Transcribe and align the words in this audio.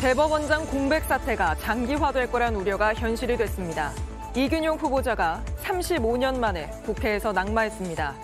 대법원장 0.00 0.64
공백 0.66 1.02
사태가 1.06 1.56
장기화될 1.56 2.30
거란 2.30 2.54
우려가 2.54 2.94
현실이 2.94 3.36
됐습니다. 3.36 3.90
이균용 4.36 4.76
후보자가 4.76 5.42
35년 5.64 6.38
만에 6.38 6.70
국회에서 6.84 7.32
낙마했습니다. 7.32 8.14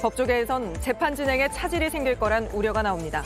법조계에선 0.00 0.80
재판 0.80 1.16
진행에 1.16 1.48
차질이 1.48 1.90
생길 1.90 2.16
거란 2.16 2.46
우려가 2.52 2.82
나옵니다. 2.82 3.24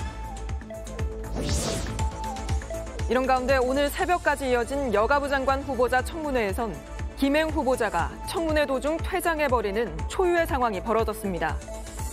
이런 3.11 3.27
가운데 3.27 3.59
오늘 3.59 3.91
새벽까지 3.91 4.49
이어진 4.49 4.95
여가부 4.95 5.29
장관 5.29 5.61
후보자 5.61 6.01
청문회에선 6.03 6.75
김행 7.19 7.51
후보자가 7.51 8.13
청문회 8.31 8.65
도중 8.65 8.97
퇴장해버리는 8.97 9.99
초유의 10.09 10.47
상황이 10.47 10.81
벌어졌습니다. 10.81 11.55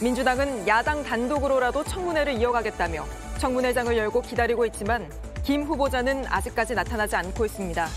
민주당은 0.04 0.67
야당 0.67 1.01
단독으로라도 1.01 1.85
청문회를 1.85 2.33
이어가겠다며 2.33 3.05
청문회장을 3.38 3.95
열고 3.95 4.21
기다리고 4.21 4.65
있지만 4.65 5.09
김 5.47 5.64
후보자는 5.64 6.25
아직까지 6.28 6.75
나타나지 6.75 7.15
않고 7.15 7.46
있습니다. 7.46 7.87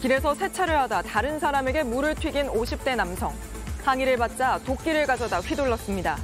길에서 0.00 0.36
세차를 0.36 0.78
하다 0.78 1.02
다른 1.02 1.40
사람에게 1.40 1.82
물을 1.82 2.14
튀긴 2.14 2.46
50대 2.46 2.94
남성. 2.94 3.34
항의를 3.82 4.16
받자 4.18 4.60
도끼를 4.64 5.04
가져다 5.06 5.40
휘둘렀습니다. 5.40 6.16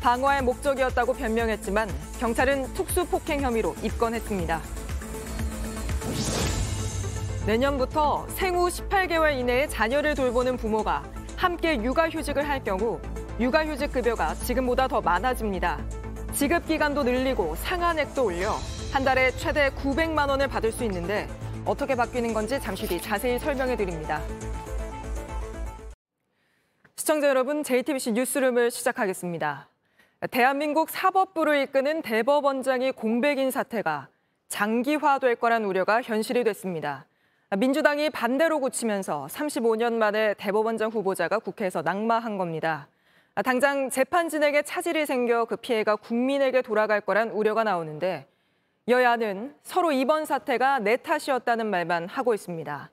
방어의 0.00 0.42
목적이었다고 0.44 1.12
변명했지만 1.12 1.90
경찰은 2.18 2.72
특수폭행 2.72 3.42
혐의로 3.42 3.76
입건했습니다. 3.82 4.62
내년부터 7.44 8.26
생후 8.30 8.68
18개월 8.68 9.38
이내에 9.38 9.68
자녀를 9.68 10.14
돌보는 10.14 10.56
부모가 10.56 11.02
함께 11.36 11.74
육아휴직을 11.82 12.48
할 12.48 12.64
경우 12.64 12.98
육아휴직 13.38 13.92
급여가 13.92 14.34
지금보다 14.36 14.88
더 14.88 15.02
많아집니다. 15.02 15.78
지급 16.32 16.66
기간도 16.66 17.02
늘리고 17.02 17.54
상한액도 17.56 18.24
올려 18.24 18.54
한 18.92 19.04
달에 19.04 19.30
최대 19.32 19.70
900만 19.70 20.28
원을 20.28 20.48
받을 20.48 20.72
수 20.72 20.84
있는데 20.84 21.28
어떻게 21.64 21.94
바뀌는 21.94 22.32
건지 22.32 22.58
잠시 22.60 22.86
뒤 22.86 23.00
자세히 23.00 23.38
설명해 23.38 23.76
드립니다. 23.76 24.20
시청자 26.96 27.28
여러분, 27.28 27.62
JTBC 27.62 28.12
뉴스룸을 28.12 28.70
시작하겠습니다. 28.70 29.68
대한민국 30.30 30.90
사법부를 30.90 31.62
이끄는 31.62 32.02
대법원장이 32.02 32.92
공백인 32.92 33.50
사태가 33.50 34.08
장기화될 34.48 35.36
거란 35.36 35.64
우려가 35.64 36.02
현실이 36.02 36.44
됐습니다. 36.44 37.06
민주당이 37.56 38.10
반대로 38.10 38.60
고치면서 38.60 39.26
35년 39.30 39.94
만에 39.94 40.34
대법원장 40.34 40.90
후보자가 40.90 41.38
국회에서 41.38 41.82
낙마한 41.82 42.38
겁니다. 42.38 42.86
당장 43.42 43.90
재판 43.90 44.28
진행에 44.28 44.62
차질이 44.62 45.06
생겨 45.06 45.44
그 45.44 45.56
피해가 45.56 45.96
국민에게 45.96 46.62
돌아갈 46.62 47.00
거란 47.00 47.30
우려가 47.30 47.64
나오는데 47.64 48.26
여야는 48.88 49.54
서로 49.62 49.92
이번 49.92 50.24
사태가 50.24 50.80
내 50.80 50.96
탓이었다는 50.96 51.66
말만 51.66 52.08
하고 52.08 52.34
있습니다. 52.34 52.90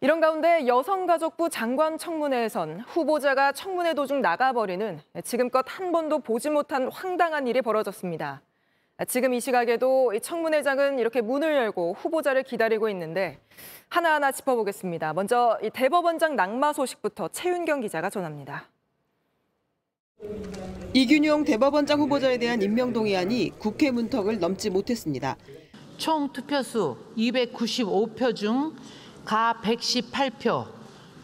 이런 0.00 0.20
가운데 0.20 0.66
여성가족부 0.66 1.48
장관 1.48 1.96
청문회에선 1.96 2.80
후보자가 2.80 3.52
청문회 3.52 3.94
도중 3.94 4.20
나가버리는 4.20 5.00
지금껏 5.22 5.64
한 5.68 5.92
번도 5.92 6.20
보지 6.20 6.50
못한 6.50 6.90
황당한 6.90 7.46
일이 7.46 7.62
벌어졌습니다. 7.62 8.42
지금 9.06 9.32
이 9.32 9.40
시각에도 9.40 10.12
청문회장은 10.20 10.98
이렇게 10.98 11.20
문을 11.20 11.54
열고 11.54 11.94
후보자를 11.98 12.42
기다리고 12.42 12.88
있는데 12.88 13.38
하나하나 13.88 14.32
짚어보겠습니다. 14.32 15.12
먼저 15.12 15.58
이 15.62 15.70
대법원장 15.70 16.34
낙마 16.34 16.72
소식부터 16.72 17.28
최윤경 17.28 17.80
기자가 17.80 18.10
전합니다. 18.10 18.71
이균용 20.94 21.44
대법원장 21.44 22.00
후보자에 22.00 22.38
대한 22.38 22.62
임명 22.62 22.92
동의안이 22.92 23.52
국회 23.58 23.90
문턱을 23.90 24.38
넘지 24.38 24.70
못했습니다. 24.70 25.36
총 25.96 26.32
투표수 26.32 26.96
295표 27.16 28.34
중 28.34 28.72
가 29.24 29.60
118표, 29.62 30.66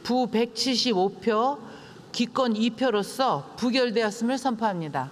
부 0.03 0.29
175표, 0.31 1.59
기권 2.13 2.55
2표로서 2.55 3.57
부결되었음을 3.57 4.39
선포합니다. 4.39 5.11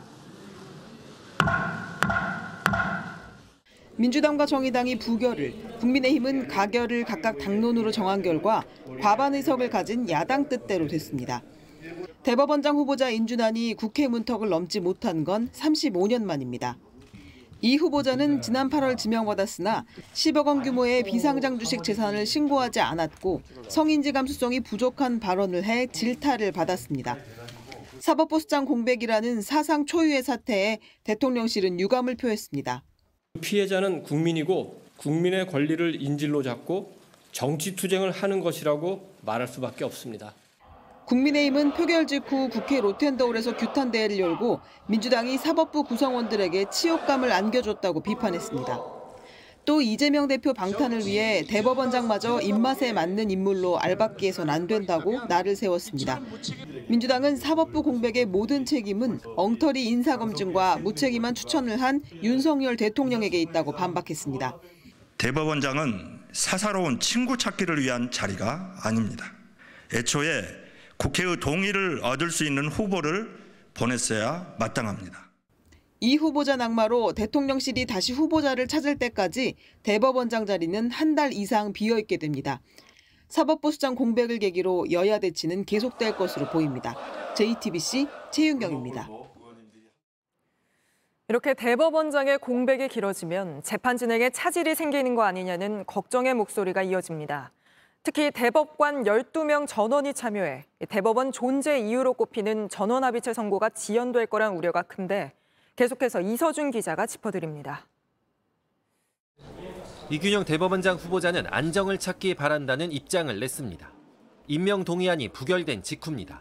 민주당과 3.96 4.46
정의당이 4.46 4.98
부결을, 4.98 5.54
국민의힘은 5.80 6.48
가결을 6.48 7.04
각각 7.04 7.38
당론으로 7.38 7.90
정한 7.90 8.22
결과 8.22 8.62
과반 9.00 9.34
의석을 9.34 9.70
가진 9.70 10.08
야당 10.10 10.48
뜻대로 10.48 10.86
됐습니다. 10.86 11.42
대법원장 12.22 12.76
후보자 12.76 13.10
인준안이 13.10 13.74
국회 13.74 14.08
문턱을 14.08 14.48
넘지 14.48 14.80
못한 14.80 15.24
건 15.24 15.48
35년 15.52 16.22
만입니다. 16.24 16.76
이 17.62 17.76
후보자는 17.76 18.42
지난 18.42 18.68
8월 18.68 18.98
지명받았으나 18.98 19.86
10억 20.12 20.46
원 20.46 20.62
규모의 20.62 21.02
비상장 21.02 21.58
주식 21.58 21.82
재산을 21.82 22.26
신고하지 22.26 22.80
않았고 22.80 23.42
성인지 23.68 24.12
감수성이 24.12 24.60
부족한 24.60 25.20
발언을 25.20 25.64
해 25.64 25.86
질타를 25.86 26.52
받았습니다. 26.52 27.16
사법부 27.98 28.40
수장 28.40 28.66
공백이라는 28.66 29.40
사상 29.40 29.86
초유의 29.86 30.22
사태에 30.22 30.78
대통령실은 31.04 31.80
유감을 31.80 32.16
표했습니다. 32.16 32.82
피해자는 33.40 34.02
국민이고 34.02 34.82
국민의 34.98 35.46
권리를 35.46 36.02
인질로 36.02 36.42
잡고 36.42 36.94
정치 37.32 37.74
투쟁을 37.74 38.10
하는 38.10 38.40
것이라고 38.40 39.10
말할 39.22 39.48
수밖에 39.48 39.84
없습니다. 39.84 40.34
국민의힘은 41.06 41.74
표결 41.74 42.06
직후 42.06 42.48
국회 42.48 42.80
로텐더홀에서 42.80 43.56
규탄 43.56 43.92
대회를 43.92 44.18
열고 44.18 44.60
민주당이 44.88 45.38
사법부 45.38 45.84
구성원들에게 45.84 46.66
치욕감을 46.70 47.30
안겨줬다고 47.30 48.02
비판했습니다. 48.02 48.96
또 49.64 49.80
이재명 49.80 50.28
대표 50.28 50.52
방탄을 50.52 51.06
위해 51.06 51.44
대법원장마저 51.48 52.40
입맛에 52.40 52.92
맞는 52.92 53.30
인물로 53.30 53.78
알박기에선 53.78 54.50
안 54.50 54.66
된다고 54.66 55.24
날을 55.26 55.56
세웠습니다. 55.56 56.20
민주당은 56.88 57.36
사법부 57.36 57.82
공백의 57.82 58.26
모든 58.26 58.64
책임은 58.64 59.20
엉터리 59.36 59.86
인사검증과 59.86 60.78
무책임한 60.78 61.34
추천을 61.34 61.80
한 61.80 62.00
윤석열 62.22 62.76
대통령에게 62.76 63.40
있다고 63.42 63.72
반박했습니다. 63.72 64.58
대법원장은 65.18 66.20
사사로운 66.32 67.00
친구 67.00 67.36
찾기를 67.36 67.80
위한 67.80 68.10
자리가 68.10 68.76
아닙니다. 68.82 69.32
애초에 69.92 70.65
국회의 70.98 71.38
동의를 71.38 72.00
얻을 72.02 72.30
수 72.30 72.44
있는 72.44 72.68
후보를 72.68 73.28
보냈어야 73.74 74.54
마땅합니다. 74.58 75.26
이 76.00 76.16
후보자 76.16 76.56
낙마로 76.56 77.12
대통령실이 77.12 77.86
다시 77.86 78.12
후보자를 78.12 78.66
찾을 78.68 78.98
때까지 78.98 79.54
대법원장 79.82 80.46
자리는 80.46 80.90
한 80.90 81.14
달 81.14 81.32
이상 81.32 81.72
비어 81.72 81.98
있게 81.98 82.16
됩니다. 82.18 82.60
사법부 83.28 83.72
수장 83.72 83.94
공백을 83.94 84.38
계기로 84.38 84.90
여야 84.92 85.18
대치는 85.18 85.64
계속될 85.64 86.16
것으로 86.16 86.50
보입니다. 86.50 86.94
JTBC 87.34 88.06
최윤경입니다. 88.30 89.08
이렇게 91.28 91.54
대법원장의 91.54 92.38
공백이 92.38 92.88
길어지면 92.88 93.62
재판 93.64 93.96
진행에 93.96 94.30
차질이 94.30 94.74
생기는 94.74 95.14
거 95.14 95.22
아니냐는 95.22 95.84
걱정의 95.86 96.34
목소리가 96.34 96.82
이어집니다. 96.82 97.52
특히 98.06 98.30
대법관 98.30 99.02
12명 99.02 99.66
전원이 99.66 100.14
참여해 100.14 100.64
대법원 100.88 101.32
존재 101.32 101.80
이유로 101.80 102.12
꼽히는 102.12 102.68
전원합의체 102.68 103.34
선고가 103.34 103.70
지연될 103.70 104.28
거란 104.28 104.54
우려가 104.54 104.82
큰데 104.82 105.32
계속해서 105.74 106.20
이서준 106.20 106.70
기자가 106.70 107.06
짚어드립니다. 107.06 107.88
이균영 110.08 110.44
대법원장 110.44 110.98
후보자는 110.98 111.46
안정을 111.48 111.98
찾기 111.98 112.36
바란다는 112.36 112.92
입장을 112.92 113.40
냈습니다. 113.40 113.90
임명 114.46 114.84
동의안이 114.84 115.30
부결된 115.30 115.82
직후입니다. 115.82 116.40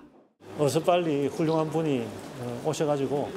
어서 0.59 0.83
빨리 0.83 1.25
훌륭한 1.25 1.71
분이 1.71 2.07
어, 2.41 2.61
오셔가지고 2.63 3.31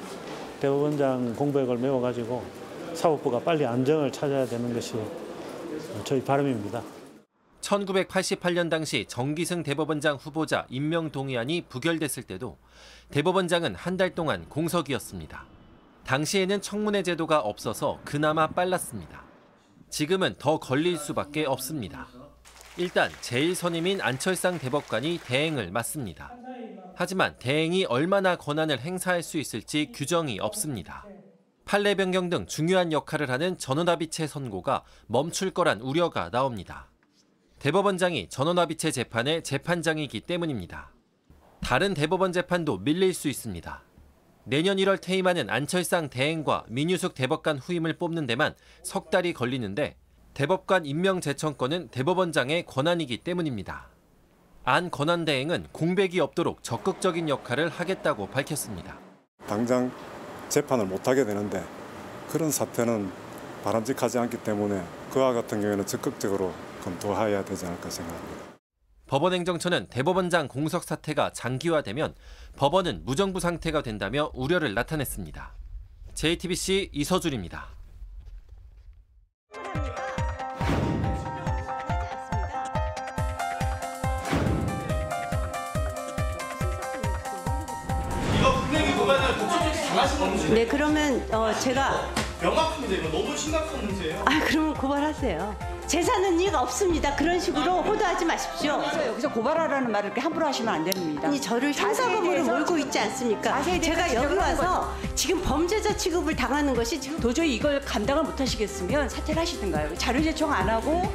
대법원장 0.61 1.35
공백을 1.35 1.79
메워가지고 1.79 2.45
사법부가 2.93 3.39
빨리 3.39 3.65
안정을 3.65 4.13
찾아야 4.13 4.45
되는 4.45 4.75
것이 4.75 4.97
저희 6.05 6.23
바람입니다. 6.23 6.98
1988년 7.69 8.71
당시 8.71 9.05
정기승 9.07 9.63
대법원장 9.63 10.17
후보자 10.17 10.67
임명 10.71 11.11
동의안이 11.11 11.67
부결됐을 11.69 12.23
때도 12.23 12.57
대법원장은 13.11 13.75
한 13.75 13.99
달 13.99 14.15
동안 14.15 14.49
공석이었습니다. 14.49 15.45
당시에는 16.05 16.63
청문회 16.63 17.03
제도가 17.03 17.41
없어서 17.41 17.99
그나마 18.05 18.47
빨랐습니다. 18.47 19.25
지금은 19.91 20.37
더 20.39 20.59
걸릴 20.61 20.97
수밖에 20.97 21.45
없습니다. 21.45 22.07
일단 22.77 23.11
제일 23.21 23.57
선임인 23.57 24.01
안철상 24.01 24.59
대법관이 24.61 25.19
대행을 25.25 25.73
맡습니다. 25.73 26.33
하지만 26.95 27.37
대행이 27.41 27.87
얼마나 27.87 28.37
권한을 28.37 28.81
행사할 28.81 29.23
수 29.25 29.37
있을지 29.37 29.91
규정이 29.93 30.39
없습니다. 30.39 31.05
판례 31.65 31.97
변경 31.97 32.31
등 32.31 32.47
중요한 32.47 32.93
역할을 32.93 33.31
하는 33.31 33.59
전원합의체 33.59 34.27
선고가 34.29 34.85
멈출 35.07 35.51
거란 35.51 35.81
우려가 35.81 36.31
나옵니다. 36.31 36.89
대법원장이 37.59 38.29
전원합의체 38.29 38.93
재판의 38.93 39.43
재판장이기 39.43 40.21
때문입니다. 40.21 40.93
다른 41.61 41.93
대법원 41.93 42.33
재판도 42.33 42.79
밀릴 42.79 43.13
수 43.13 43.29
있습니다. 43.29 43.83
내년 44.45 44.77
1월 44.77 45.01
퇴임하는 45.01 45.51
안철상 45.51 46.09
대행과 46.09 46.65
민유숙 46.69 47.15
대법관 47.15 47.59
후임을 47.59 47.99
뽑는 47.99 48.27
데만 48.27 48.55
석 48.85 49.11
달이 49.11 49.33
걸리는데 49.33 49.97
대법관 50.35 50.87
임명 50.87 51.21
제청권은 51.21 51.89
대법원장의 51.89 52.65
권한이기 52.65 53.19
때문입니다. 53.19 53.89
안 54.65 54.91
권한 54.91 55.25
대행은 55.25 55.67
공백이 55.73 56.21
없도록 56.21 56.63
적극적인 56.63 57.29
역할을 57.29 57.71
하겠다고 57.71 58.29
밝혔습니다. 58.29 58.99
당장 59.49 59.91
재판을 60.49 60.87
못하게 60.87 61.25
되는데 61.25 61.65
그런 62.31 62.53
사태는 62.53 63.11
바람직하지 63.65 64.19
않기 64.19 64.39
때문에 64.45 64.81
그와 65.11 65.33
같은 65.33 65.61
경우에는 65.61 65.85
적극적으로 65.87 66.53
검토해야 66.89 67.45
되지 67.45 67.67
않을까 67.67 67.91
생각합니다. 67.91 68.49
법원 69.07 69.33
행정처는 69.33 69.87
대법원장 69.89 70.49
공석 70.49 70.85
사태가 70.85 71.33
장기화되면 71.33 72.15
법원은 72.57 73.05
무정부 73.05 73.41
상태가 73.41 73.83
된다며 73.83 74.31
우려를 74.35 74.75
나타냈습니다. 74.75 75.53
JTBC 76.15 76.91
이서준입니다. 76.93 77.69
네, 90.51 90.67
그러면 90.67 91.27
어, 91.33 91.53
제가 91.53 92.11
명확한 92.41 92.81
문제 92.81 92.97
이거 92.97 93.09
너무 93.11 93.37
심각한 93.37 93.85
문제예요. 93.85 94.23
아 94.27 94.41
그러면 94.45 94.75
고발하세요. 94.75 95.68
재산은 95.89 96.39
이유가 96.39 96.61
없습니다. 96.61 97.17
그런 97.17 97.41
식으로 97.41 97.83
호도하지 97.83 98.27
마십시오. 98.27 98.79
여기서 99.07 99.31
고발하라는 99.33 99.91
말을 99.91 100.09
이렇게 100.09 100.21
함부로 100.21 100.47
하시면 100.47 100.75
안 100.75 100.85
됩니다. 100.85 101.27
아니 101.27 101.41
저를 101.41 101.73
형사범으로 101.73 102.45
몰고 102.45 102.77
있지 102.77 102.99
않습니까? 102.99 103.63
대해서 103.63 103.81
제가 103.81 104.01
여기 104.03 104.11
지적을 104.11 104.39
하는 104.43 104.59
와서 104.59 104.93
지금 105.15 105.41
범죄자 105.41 105.97
취급을 105.97 106.37
당하는 106.37 106.75
것이 106.75 107.01
지금 107.01 107.19
도저히 107.19 107.55
이걸 107.55 107.81
감당을 107.81 108.23
못 108.23 108.39
하시겠으면 108.39 109.09
사퇴를 109.09 109.41
하시든가요. 109.41 109.97
자료 109.97 110.23
제청 110.23 110.53
안 110.53 110.69
하고 110.69 111.11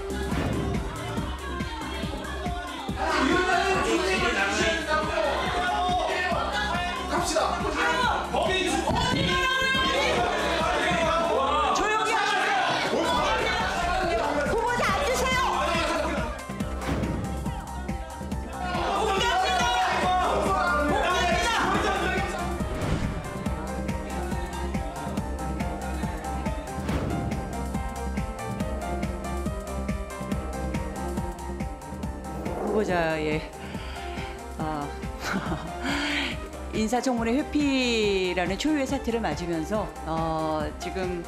조용히 7.73 8.02
후보자의 32.83 33.41
어, 34.59 34.87
인사청문회 36.73 37.33
회피라는 37.33 38.57
초유의 38.57 38.87
사태를 38.87 39.21
맞으면서 39.21 39.87
어, 40.05 40.61
지금 40.79 41.23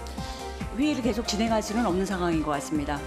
회의를 0.78 1.02
계속 1.02 1.28
진행할 1.28 1.62
수는 1.62 1.86
없는 1.86 2.06
상황인 2.06 2.44
것 2.44 2.52
같습니다. 2.52 3.00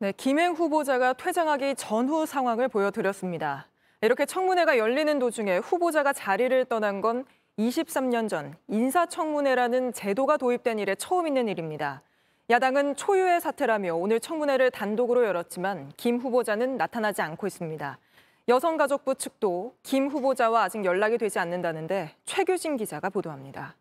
네, 0.00 0.12
김행 0.12 0.52
후보자가 0.52 1.14
퇴장하기 1.14 1.74
전후 1.76 2.24
상황을 2.24 2.68
보여드렸습니다. 2.68 3.68
이렇게 4.00 4.26
청문회가 4.26 4.78
열리는 4.78 5.18
도중에 5.18 5.58
후보자가 5.58 6.12
자리를 6.12 6.66
떠난 6.66 7.00
건 7.00 7.24
23년 7.58 8.28
전 8.28 8.54
인사청문회라는 8.68 9.92
제도가 9.92 10.36
도입된 10.36 10.78
이래 10.78 10.94
처음 10.94 11.26
있는 11.26 11.48
일입니다. 11.48 12.02
야당은 12.50 12.96
초유의 12.96 13.40
사태라며 13.40 13.94
오늘 13.94 14.20
청문회를 14.20 14.70
단독으로 14.70 15.24
열었지만 15.24 15.92
김 15.96 16.18
후보자는 16.18 16.76
나타나지 16.76 17.20
않고 17.20 17.46
있습니다. 17.46 17.98
여성가족부 18.46 19.16
측도 19.16 19.74
김 19.82 20.08
후보자와 20.08 20.62
아직 20.62 20.84
연락이 20.84 21.18
되지 21.18 21.38
않는다는데 21.38 22.14
최규진 22.24 22.76
기자가 22.76 23.10
보도합니다. 23.10 23.74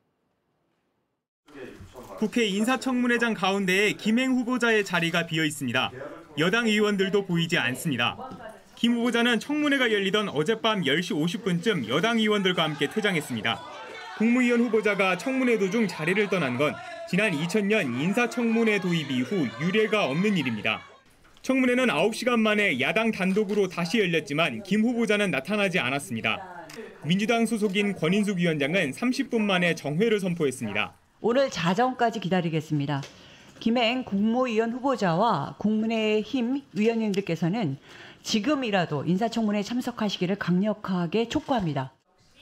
국회 2.18 2.46
인사청문회장 2.46 3.36
가운데에 3.36 3.94
김행 3.94 4.34
후보자의 4.34 4.84
자리가 4.84 5.28
비어 5.28 5.46
있습니다. 5.46 5.92
여당 6.40 6.68
의원들도 6.68 7.26
보이지 7.26 7.58
않습니다. 7.58 8.57
김 8.78 8.94
후보자는 8.94 9.40
청문회가 9.40 9.92
열리던 9.92 10.30
어젯밤 10.30 10.84
10시 10.84 11.16
50분쯤 11.16 11.90
여당 11.90 12.20
의원들과 12.20 12.64
함께 12.64 12.88
퇴장했습니다. 12.88 13.60
국무위원 14.20 14.62
후보자가 14.62 15.18
청문회 15.18 15.58
도중 15.58 15.88
자리를 15.88 16.30
떠난 16.30 16.58
건 16.58 16.76
지난 17.10 17.32
2000년 17.32 18.00
인사청문회 18.00 18.80
도입 18.80 19.10
이후 19.10 19.48
유례가 19.62 20.06
없는 20.06 20.38
일입니다. 20.38 20.82
청문회는 21.42 21.88
9시간 21.88 22.40
만에 22.40 22.80
야당 22.80 23.12
단독으로 23.12 23.68
다시 23.68 24.00
열렸지만 24.00 24.62
김 24.62 24.84
후보자는 24.84 25.32
나타나지 25.32 25.80
않았습니다. 25.80 26.68
민주당 27.04 27.48
소속인 27.48 27.96
권인숙 27.96 28.38
위원장은 28.38 28.92
30분 28.92 29.42
만에 29.42 29.74
정회를 29.74 30.20
선포했습니다. 30.20 30.94
오늘 31.22 31.50
자정까지 31.50 32.20
기다리겠습니다. 32.20 33.02
김행 33.60 34.04
국무위원 34.04 34.72
후보자와 34.72 35.56
국민의힘 35.58 36.62
위원님들께서는 36.74 37.78
지금이라도 38.28 39.06
인사청문회에 39.06 39.64
참석하시기를 39.64 40.36
강력하게 40.36 41.30
촉구합니다. 41.30 41.94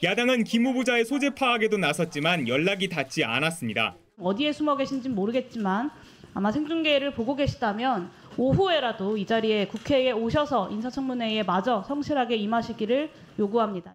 야당은 0.02 0.42
김 0.42 0.66
후보자의 0.66 1.04
소재 1.04 1.30
파악에도 1.30 1.78
나섰지만 1.78 2.48
연락이 2.48 2.88
닿지 2.88 3.22
않았습니다. 3.22 3.94
어디에 4.18 4.52
숨어 4.52 4.76
계신지 4.76 5.08
모르겠지만 5.08 5.90
아마 6.34 6.50
생중계를 6.50 7.14
보고 7.14 7.36
계시다면 7.36 8.10
오후에라도 8.36 9.16
이 9.16 9.26
자리에 9.26 9.68
국회에 9.68 10.10
오셔서 10.10 10.70
인사청문회에 10.70 11.44
마저 11.44 11.84
성실하게 11.86 12.34
임하시기를 12.34 13.08
요구합니다. 13.38 13.94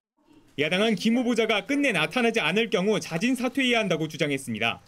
야당은 0.60 0.96
김 0.96 1.18
후보자가 1.18 1.66
끝내 1.66 1.92
나타나지 1.92 2.40
않을 2.40 2.70
경우 2.70 3.02
자진 3.02 3.36
사퇴해야 3.36 3.80
한다고 3.80 4.08
주장했습니다. 4.08 4.80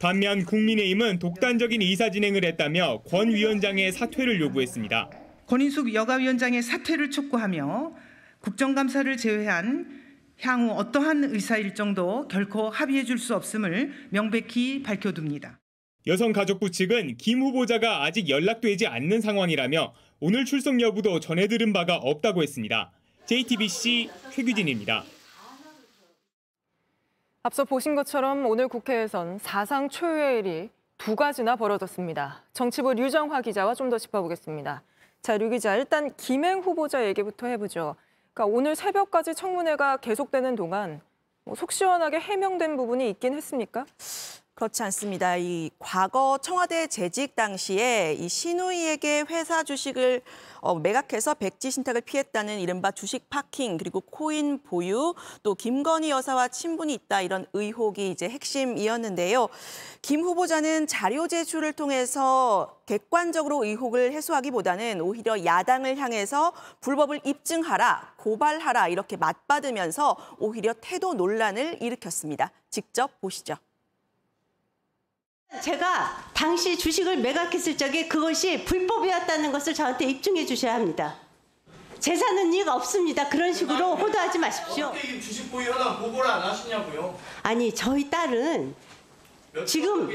반면 0.00 0.44
국민의힘은 0.44 1.20
독단적인 1.20 1.82
의사 1.82 2.10
진행을 2.10 2.44
했다며 2.44 3.02
권 3.08 3.28
위원장의 3.28 3.92
사퇴를 3.92 4.40
요구했습니다. 4.40 5.08
권인숙 5.48 5.94
여가위원장의 5.94 6.62
사퇴를 6.62 7.10
촉구하며 7.10 7.94
국정감사를 8.40 9.16
제외한 9.16 9.88
향후 10.40 10.72
어떠한 10.72 11.24
의사 11.24 11.56
일정도 11.56 12.28
결코 12.28 12.68
합의해 12.68 13.04
줄 13.04 13.18
수 13.18 13.34
없음을 13.34 13.92
명백히 14.10 14.82
밝혀둡니다. 14.82 15.58
여성가족부 16.06 16.70
측은 16.70 17.16
김 17.16 17.40
후보자가 17.40 18.04
아직 18.04 18.28
연락되지 18.28 18.86
않는 18.86 19.20
상황이라며 19.22 19.94
오늘 20.20 20.44
출석 20.44 20.80
여부도 20.80 21.18
전해들은 21.20 21.72
바가 21.72 21.96
없다고 21.96 22.42
했습니다. 22.42 22.92
JTBC 23.26 24.10
최규진입니다. 24.30 25.04
앞서 27.42 27.64
보신 27.64 27.94
것처럼 27.94 28.44
오늘 28.46 28.68
국회에선 28.68 29.38
사상 29.38 29.88
초유의 29.88 30.38
일이 30.40 30.70
두 30.98 31.16
가지나 31.16 31.56
벌어졌습니다. 31.56 32.44
정치부 32.52 32.92
류정화 32.94 33.40
기자와 33.40 33.74
좀 33.74 33.88
더 33.88 33.96
짚어보겠습니다. 33.98 34.82
자, 35.22 35.36
류 35.36 35.50
기자, 35.50 35.76
일단 35.76 36.14
김행 36.16 36.60
후보자 36.60 37.04
얘기부터 37.06 37.46
해보죠. 37.48 37.96
그러니까 38.32 38.56
오늘 38.56 38.76
새벽까지 38.76 39.34
청문회가 39.34 39.98
계속되는 39.98 40.54
동안 40.56 41.00
뭐 41.44 41.54
속 41.56 41.72
시원하게 41.72 42.20
해명된 42.20 42.76
부분이 42.76 43.08
있긴 43.10 43.34
했습니까? 43.34 43.84
그렇지 44.58 44.82
않습니다. 44.82 45.36
이 45.36 45.70
과거 45.78 46.36
청와대 46.42 46.88
재직 46.88 47.36
당시에 47.36 48.16
이 48.18 48.28
신우이에게 48.28 49.26
회사 49.30 49.62
주식을 49.62 50.20
어, 50.60 50.74
매각해서 50.74 51.34
백지 51.34 51.70
신탁을 51.70 52.00
피했다는 52.00 52.58
이른바 52.58 52.90
주식 52.90 53.30
파킹 53.30 53.78
그리고 53.78 54.00
코인 54.00 54.60
보유 54.64 55.14
또 55.44 55.54
김건희 55.54 56.10
여사와 56.10 56.48
친분이 56.48 56.92
있다 56.92 57.22
이런 57.22 57.46
의혹이 57.52 58.10
이제 58.10 58.28
핵심이었는데요. 58.28 59.46
김 60.02 60.22
후보자는 60.22 60.88
자료 60.88 61.28
제출을 61.28 61.72
통해서 61.74 62.80
객관적으로 62.86 63.62
의혹을 63.62 64.10
해소하기보다는 64.10 65.00
오히려 65.02 65.44
야당을 65.44 65.98
향해서 65.98 66.52
불법을 66.80 67.20
입증하라, 67.22 68.14
고발하라 68.16 68.88
이렇게 68.88 69.16
맞받으면서 69.16 70.16
오히려 70.40 70.74
태도 70.80 71.14
논란을 71.14 71.80
일으켰습니다. 71.80 72.50
직접 72.70 73.20
보시죠. 73.20 73.54
제가 75.62 76.30
당시 76.34 76.78
주식을 76.78 77.18
매각했을 77.18 77.76
적에 77.76 78.06
그것이 78.06 78.64
불법이었다는 78.64 79.50
것을 79.50 79.74
저한테 79.74 80.04
입증해 80.04 80.44
주셔야 80.46 80.74
합니다. 80.74 81.16
재산은 81.98 82.52
이유가 82.52 82.74
없습니다. 82.74 83.28
그런 83.28 83.52
식으로 83.52 83.96
호도하지 83.96 84.38
마십시오. 84.38 84.86
어떻게 84.86 85.18
주식 85.20 85.50
보유하다 85.50 85.98
보고를 85.98 86.30
안 86.30 86.42
하시냐고요? 86.42 87.18
아니 87.42 87.74
저희 87.74 88.08
딸은 88.08 88.74
지금 89.66 90.08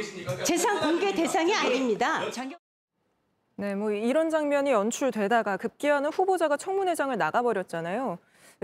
재산 0.46 0.80
공개 0.80 1.14
대상이 1.14 1.54
아닙니다. 1.54 2.22
네, 2.26 2.56
네, 3.56 3.76
뭐 3.76 3.92
이런 3.92 4.30
장면이 4.30 4.72
연출되다가 4.72 5.58
급기야는 5.58 6.12
후보자가 6.12 6.58
청문회장을 6.58 7.18
나가버렸잖아요. 7.18 8.18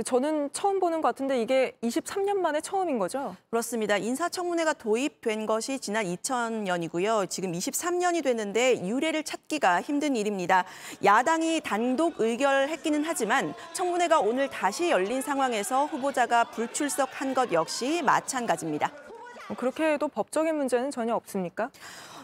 저는 0.06 0.50
처음 0.54 0.80
보는 0.80 1.02
것 1.02 1.10
같은데 1.10 1.42
이게 1.42 1.78
23년 1.84 2.38
만에 2.38 2.62
처음인 2.62 3.00
거죠? 3.00 3.36
그렇습니다. 3.50 3.98
인사청문회가 3.98 4.74
도입된 4.74 5.46
것이 5.46 5.80
지난 5.80 6.06
2000년이고요. 6.06 7.30
지금 7.30 7.52
23년이 7.52 8.24
됐는데 8.24 8.88
유례를 8.88 9.24
찾기가 9.24 9.82
힘든 9.82 10.16
일입니다. 10.16 10.64
야당이 11.04 11.62
단독 11.62 12.16
의결했기는 12.20 13.04
하지만 13.06 13.54
청문회가 13.74 14.20
오늘 14.20 14.50
다시 14.50 14.90
열린 14.90 15.22
상황에서 15.22 15.86
후보자가 15.86 16.46
불출석한 16.46 17.34
것 17.34 17.52
역시 17.52 18.02
마찬가지입니다. 18.02 18.92
그렇게 19.58 19.94
해도 19.94 20.08
법적인 20.08 20.56
문제는 20.56 20.92
전혀 20.92 21.16
없습니까? 21.16 21.70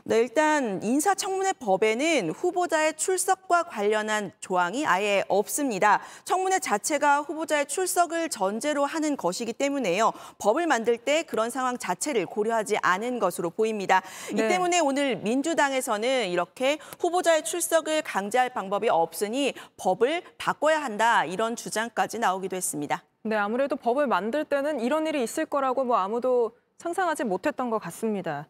네, 0.07 0.19
일단 0.19 0.83
인사청문회 0.83 1.53
법에는 1.53 2.29
후보자의 2.29 2.95
출석과 2.95 3.63
관련한 3.63 4.31
조항이 4.39 4.85
아예 4.85 5.24
없습니다. 5.27 6.00
청문회 6.25 6.59
자체가 6.59 7.21
후보자의 7.21 7.65
출석을 7.65 8.29
전제로 8.29 8.85
하는 8.85 9.17
것이기 9.17 9.53
때문에요. 9.53 10.13
법을 10.38 10.67
만들 10.67 11.00
때 11.00 11.24
그런 11.24 11.50
상황 11.50 11.79
자체를 11.79 12.27
고려하지 12.27 12.77
않은 12.83 13.17
것으로 13.17 13.50
보입니다. 13.50 14.03
이 14.29 14.35
네. 14.35 14.47
때문에 14.47 14.79
오늘 14.79 15.15
민주당에서는 15.15 16.29
이렇게 16.29 16.77
후보자의 17.00 17.43
출석을 17.43 18.03
강제할 18.03 18.50
방법이 18.50 18.89
없으니 18.89 19.55
법을 19.77 20.21
바꿔야 20.38 20.83
한다 20.83 21.25
이런 21.25 21.55
주장까지 21.55 22.19
나오기도 22.19 22.55
했습니다. 22.55 23.03
네, 23.24 23.35
아무래도 23.35 23.75
법을 23.75 24.05
만들 24.05 24.45
때는 24.45 24.81
이런 24.81 25.07
일이 25.07 25.24
있을 25.24 25.47
거라고 25.47 25.83
뭐 25.83 25.97
아무도 25.97 26.51
상상하지 26.77 27.24
못했던 27.24 27.70
것 27.70 27.79
같습니다. 27.79 28.48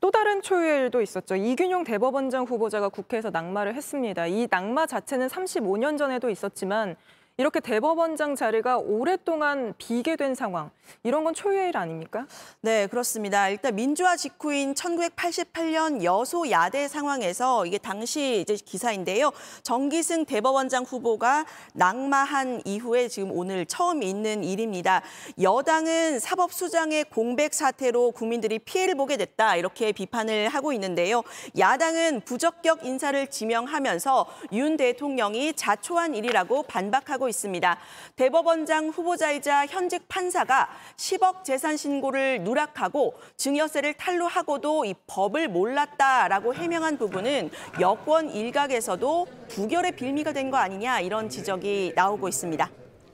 또 0.00 0.10
다른 0.10 0.42
초유일도 0.42 1.00
있었죠. 1.02 1.36
이균용 1.36 1.84
대법원장 1.84 2.44
후보자가 2.44 2.88
국회에서 2.88 3.30
낙마를 3.30 3.74
했습니다. 3.74 4.26
이 4.26 4.48
낙마 4.50 4.86
자체는 4.86 5.28
35년 5.28 5.98
전에도 5.98 6.30
있었지만 6.30 6.96
이렇게 7.40 7.60
대법원장 7.60 8.34
자리가 8.34 8.78
오랫동안 8.78 9.72
비게 9.78 10.16
된 10.16 10.34
상황, 10.34 10.72
이런 11.04 11.22
건 11.22 11.34
초유일 11.34 11.76
아닙니까? 11.76 12.26
네, 12.62 12.88
그렇습니다. 12.88 13.48
일단 13.48 13.76
민주화 13.76 14.16
직후인 14.16 14.74
1988년 14.74 16.02
여소 16.02 16.50
야대 16.50 16.88
상황에서 16.88 17.64
이게 17.64 17.78
당시 17.78 18.40
이제 18.40 18.56
기사인데요. 18.56 19.30
정기승 19.62 20.24
대법원장 20.24 20.82
후보가 20.82 21.46
낙마한 21.74 22.62
이후에 22.64 23.06
지금 23.06 23.30
오늘 23.30 23.66
처음 23.66 24.02
있는 24.02 24.42
일입니다. 24.42 25.02
여당은 25.40 26.18
사법수장의 26.18 27.04
공백 27.04 27.54
사태로 27.54 28.10
국민들이 28.10 28.58
피해를 28.58 28.96
보게 28.96 29.16
됐다 29.16 29.54
이렇게 29.54 29.92
비판을 29.92 30.48
하고 30.48 30.72
있는데요. 30.72 31.22
야당은 31.56 32.22
부적격 32.22 32.84
인사를 32.84 33.28
지명하면서 33.28 34.26
윤 34.54 34.76
대통령이 34.76 35.52
자초한 35.52 36.16
일이라고 36.16 36.64
반박하고 36.64 37.27
있습니다. 37.28 37.78
대법원장 38.16 38.88
후보자이자 38.88 39.66
현직 39.66 40.08
판사가 40.08 40.68
10억 40.96 41.44
재산 41.44 41.76
신고를 41.76 42.42
누락하고 42.42 43.14
증여세를 43.36 43.94
탈루하고도 43.94 44.84
이 44.86 44.94
법을 45.06 45.48
몰랐다라고 45.48 46.54
해명한 46.54 46.98
부분은 46.98 47.50
여권 47.80 48.30
일각에서도 48.30 49.26
부결의 49.48 49.92
빌미가 49.92 50.32
된 50.32 50.48
거 50.48 50.56
아니냐 50.56 51.00
이런 51.00 51.28
지적이 51.28 51.92
나오고 51.94 52.26
있습니다. 52.26 52.70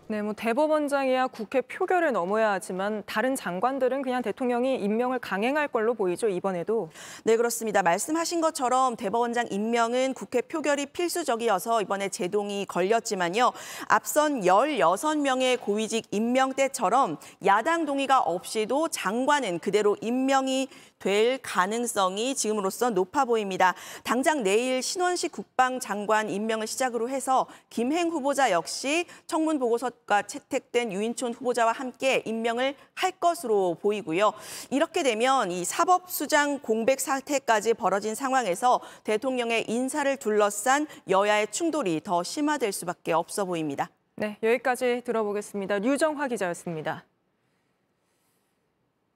네, 0.06 0.20
뭐 0.20 0.34
대법원장이야 0.34 1.28
국회 1.28 1.62
표결을 1.62 2.12
넘어야 2.12 2.52
하지만 2.52 3.02
다른 3.06 3.34
장관들은 3.34 4.02
그냥 4.02 4.20
대통령이 4.20 4.76
임명을 4.76 5.18
강행할 5.18 5.66
걸로 5.66 5.94
보이죠, 5.94 6.28
이번에도. 6.28 6.90
네, 7.24 7.38
그렇습니다. 7.38 7.82
말씀하신 7.82 8.42
것처럼 8.42 8.96
대법원장 8.96 9.46
임명은 9.50 10.12
국회 10.12 10.42
표결이 10.42 10.86
필수적이어서 10.86 11.80
이번에 11.80 12.10
제동이 12.10 12.66
걸렸지만요. 12.66 13.52
앞선 13.88 14.42
16명의 14.42 15.58
고위직 15.58 16.04
임명 16.10 16.52
때처럼 16.52 17.16
야당 17.46 17.86
동의가 17.86 18.20
없이도 18.20 18.88
장관은 18.88 19.58
그대로 19.58 19.96
임명이 20.02 20.68
될 20.98 21.38
가능성이 21.42 22.34
지금으로서 22.34 22.90
높아 22.90 23.24
보입니다. 23.24 23.74
당장 24.04 24.42
내일 24.42 24.82
신원식 24.82 25.32
국방장관 25.32 26.30
임명을 26.30 26.66
시작으로 26.66 27.08
해서 27.08 27.46
김행 27.68 28.08
후보자 28.08 28.50
역시 28.50 29.06
청문 29.26 29.58
보고서가 29.58 30.22
채택된 30.22 30.92
유인촌 30.92 31.34
후보자와 31.34 31.72
함께 31.72 32.22
임명을 32.24 32.74
할 32.94 33.10
것으로 33.12 33.76
보이고요. 33.80 34.32
이렇게 34.70 35.02
되면 35.02 35.50
이 35.50 35.64
사법수장 35.64 36.60
공백 36.60 37.00
사태까지 37.00 37.74
벌어진 37.74 38.14
상황에서 38.14 38.80
대통령의 39.04 39.66
인사를 39.68 40.16
둘러싼 40.16 40.86
여야의 41.08 41.48
충돌이 41.50 42.00
더 42.02 42.22
심화될 42.22 42.72
수밖에 42.72 43.12
없어 43.12 43.44
보입니다. 43.44 43.90
네, 44.16 44.38
여기까지 44.42 45.02
들어보겠습니다. 45.04 45.80
류정화 45.80 46.28
기자였습니다. 46.28 47.04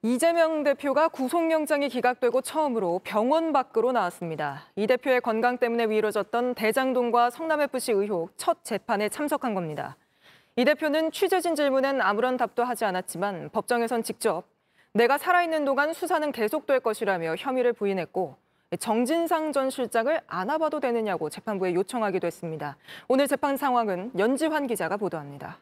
이재명 0.02 0.62
대표가 0.62 1.08
구속영장이 1.08 1.88
기각되고 1.88 2.40
처음으로 2.40 3.00
병원 3.02 3.52
밖으로 3.52 3.90
나왔습니다. 3.90 4.62
이 4.76 4.86
대표의 4.86 5.20
건강 5.20 5.58
때문에 5.58 5.88
미뤄졌던 5.88 6.54
대장동과 6.54 7.30
성남FC 7.30 7.90
의혹 7.92 8.30
첫 8.36 8.62
재판에 8.62 9.08
참석한 9.08 9.54
겁니다. 9.54 9.96
이 10.54 10.64
대표는 10.64 11.10
취재진 11.10 11.56
질문엔 11.56 12.00
아무런 12.00 12.36
답도 12.36 12.62
하지 12.62 12.84
않았지만 12.84 13.50
법정에선 13.50 14.04
직접 14.04 14.44
내가 14.92 15.18
살아있는 15.18 15.64
동안 15.64 15.92
수사는 15.92 16.30
계속될 16.30 16.78
것이라며 16.78 17.34
혐의를 17.36 17.72
부인했고 17.72 18.36
정진상 18.78 19.50
전 19.50 19.68
실장을 19.68 20.20
안아봐도 20.28 20.78
되느냐고 20.78 21.28
재판부에 21.28 21.74
요청하기도 21.74 22.24
했습니다. 22.24 22.76
오늘 23.08 23.26
재판 23.26 23.56
상황은 23.56 24.12
연지환 24.16 24.68
기자가 24.68 24.96
보도합니다. 24.96 25.58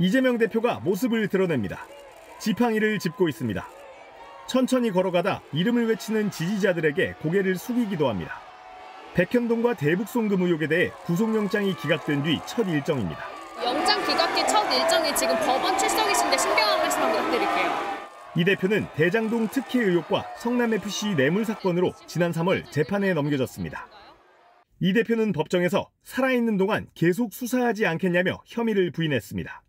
이재명 0.00 0.38
대표가 0.38 0.80
모습을 0.80 1.28
드러냅니다. 1.28 1.86
지팡이를 2.40 2.98
짚고 2.98 3.28
있습니다. 3.28 3.68
천천히 4.48 4.90
걸어가다 4.90 5.42
이름을 5.52 5.88
외치는 5.88 6.30
지지자들에게 6.30 7.14
고개를 7.22 7.56
숙이기도 7.56 8.08
합니다. 8.08 8.40
백현동과 9.14 9.74
대북송금 9.74 10.42
의혹에 10.42 10.66
대해 10.66 10.90
구속영장이 11.04 11.76
기각된 11.76 12.22
뒤 12.22 12.40
첫 12.46 12.66
일정입니다. 12.66 13.24
영장 13.64 14.04
기각기 14.04 14.46
첫 14.48 14.64
일정이 14.72 15.14
지금 15.14 15.36
법원 15.46 15.76
출석이신데 15.78 16.38
신경 16.38 16.68
한 16.68 16.78
말씀만 16.78 17.12
부탁드릴게요. 17.12 18.00
이 18.36 18.44
대표는 18.44 18.86
대장동 18.94 19.48
특혜 19.48 19.80
의혹과 19.80 20.24
성남FC 20.38 21.16
뇌물 21.16 21.44
사건으로 21.44 21.92
지난 22.06 22.30
3월 22.32 22.70
재판에 22.70 23.12
넘겨졌습니다. 23.12 23.88
이 24.80 24.92
대표는 24.92 25.32
법정에서 25.32 25.90
살아있는 26.04 26.56
동안 26.56 26.86
계속 26.94 27.34
수사하지 27.34 27.86
않겠냐며 27.86 28.38
혐의를 28.46 28.92
부인했습니다. 28.92 29.62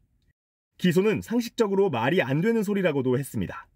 기소는 0.82 1.22
상식적으로 1.22 1.92
말이 1.92 2.24
안 2.24 2.42
되는 2.42 2.64
소리라고도 2.64 3.20
했습니다. 3.20 3.68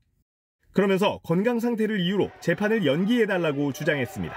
그러면서 0.71 1.19
건강 1.23 1.59
상태를 1.59 1.99
이유로 1.99 2.31
재판을 2.41 2.83
연기해달라고 2.83 3.73
주장했습니다. 3.73 4.35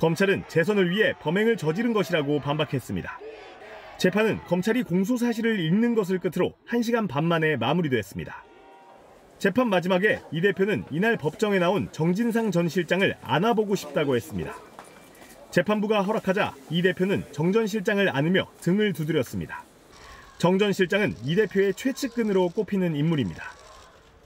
검찰은 0.00 0.42
재선을 0.48 0.90
위해 0.90 1.14
범행을 1.20 1.56
저지른 1.56 1.92
것이라고 1.92 2.40
반박했습니다. 2.40 3.16
재판은 3.96 4.38
검찰이 4.48 4.82
공소 4.82 5.16
사실을 5.16 5.60
읽는 5.60 5.94
것을 5.94 6.18
끝으로 6.18 6.52
1시간 6.68 7.06
반 7.08 7.24
만에 7.24 7.56
마무리됐습니다. 7.56 8.44
재판 9.38 9.68
마지막에 9.68 10.20
이 10.32 10.40
대표는 10.40 10.84
이날 10.90 11.16
법정에 11.16 11.60
나온 11.60 11.88
정진상 11.92 12.50
전 12.50 12.68
실장을 12.68 13.16
안아보고 13.22 13.76
싶다고 13.76 14.16
했습니다. 14.16 14.52
재판부가 15.52 16.02
허락하자 16.02 16.54
이 16.70 16.82
대표는 16.82 17.24
정 17.30 17.52
전 17.52 17.68
실장을 17.68 18.08
안으며 18.08 18.50
등을 18.60 18.92
두드렸습니다. 18.94 19.64
정 20.42 20.58
전 20.58 20.72
실장은 20.72 21.14
이 21.24 21.36
대표의 21.36 21.72
최측근으로 21.74 22.48
꼽히는 22.48 22.96
인물입니다. 22.96 23.44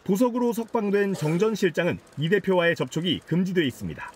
부속으로 0.04 0.54
석방된 0.54 1.12
정 1.12 1.38
전 1.38 1.54
실장은 1.54 1.99
이 2.16 2.30
대표와의 2.30 2.75
접촉이 2.75 3.20
금지돼 3.26 3.66
있습니다. 3.66 4.12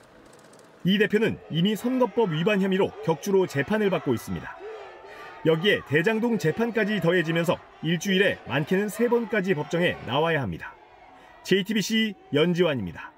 이 0.84 0.96
대표는 0.96 1.38
이미 1.50 1.76
선거법 1.76 2.32
위반 2.32 2.62
혐의로 2.62 2.90
격주로 3.04 3.46
재판을 3.46 3.90
받고 3.90 4.14
있습니다. 4.14 4.56
여기에 5.44 5.80
대장동 5.88 6.38
재판까지 6.38 7.02
더해지면서 7.02 7.58
일주일에 7.82 8.38
많게는 8.48 8.88
세 8.88 9.06
번까지 9.06 9.52
법정에 9.52 9.98
나와야 10.06 10.40
합니다. 10.40 10.74
JTBC 11.42 12.14
연지환입니다. 12.32 13.12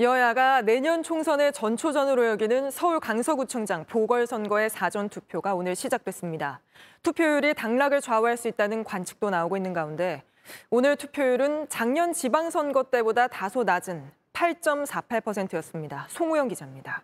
여야가 0.00 0.62
내년 0.62 1.02
총선의 1.02 1.52
전초전으로 1.52 2.26
여기는 2.28 2.70
서울 2.70 3.00
강서구청장 3.00 3.84
보궐선거의 3.84 4.70
사전 4.70 5.10
투표가 5.10 5.54
오늘 5.54 5.76
시작됐습니다. 5.76 6.60
투표율이 7.02 7.52
당락을 7.52 8.00
좌우할 8.00 8.38
수 8.38 8.48
있다는 8.48 8.82
관측도 8.82 9.28
나오고 9.28 9.58
있는 9.58 9.74
가운데 9.74 10.22
오늘 10.70 10.96
투표율은 10.96 11.68
작년 11.68 12.14
지방선거 12.14 12.84
때보다 12.84 13.28
다소 13.28 13.62
낮은 13.62 14.10
8.48%였습니다. 14.32 16.06
송우영 16.08 16.48
기자입니다. 16.48 17.02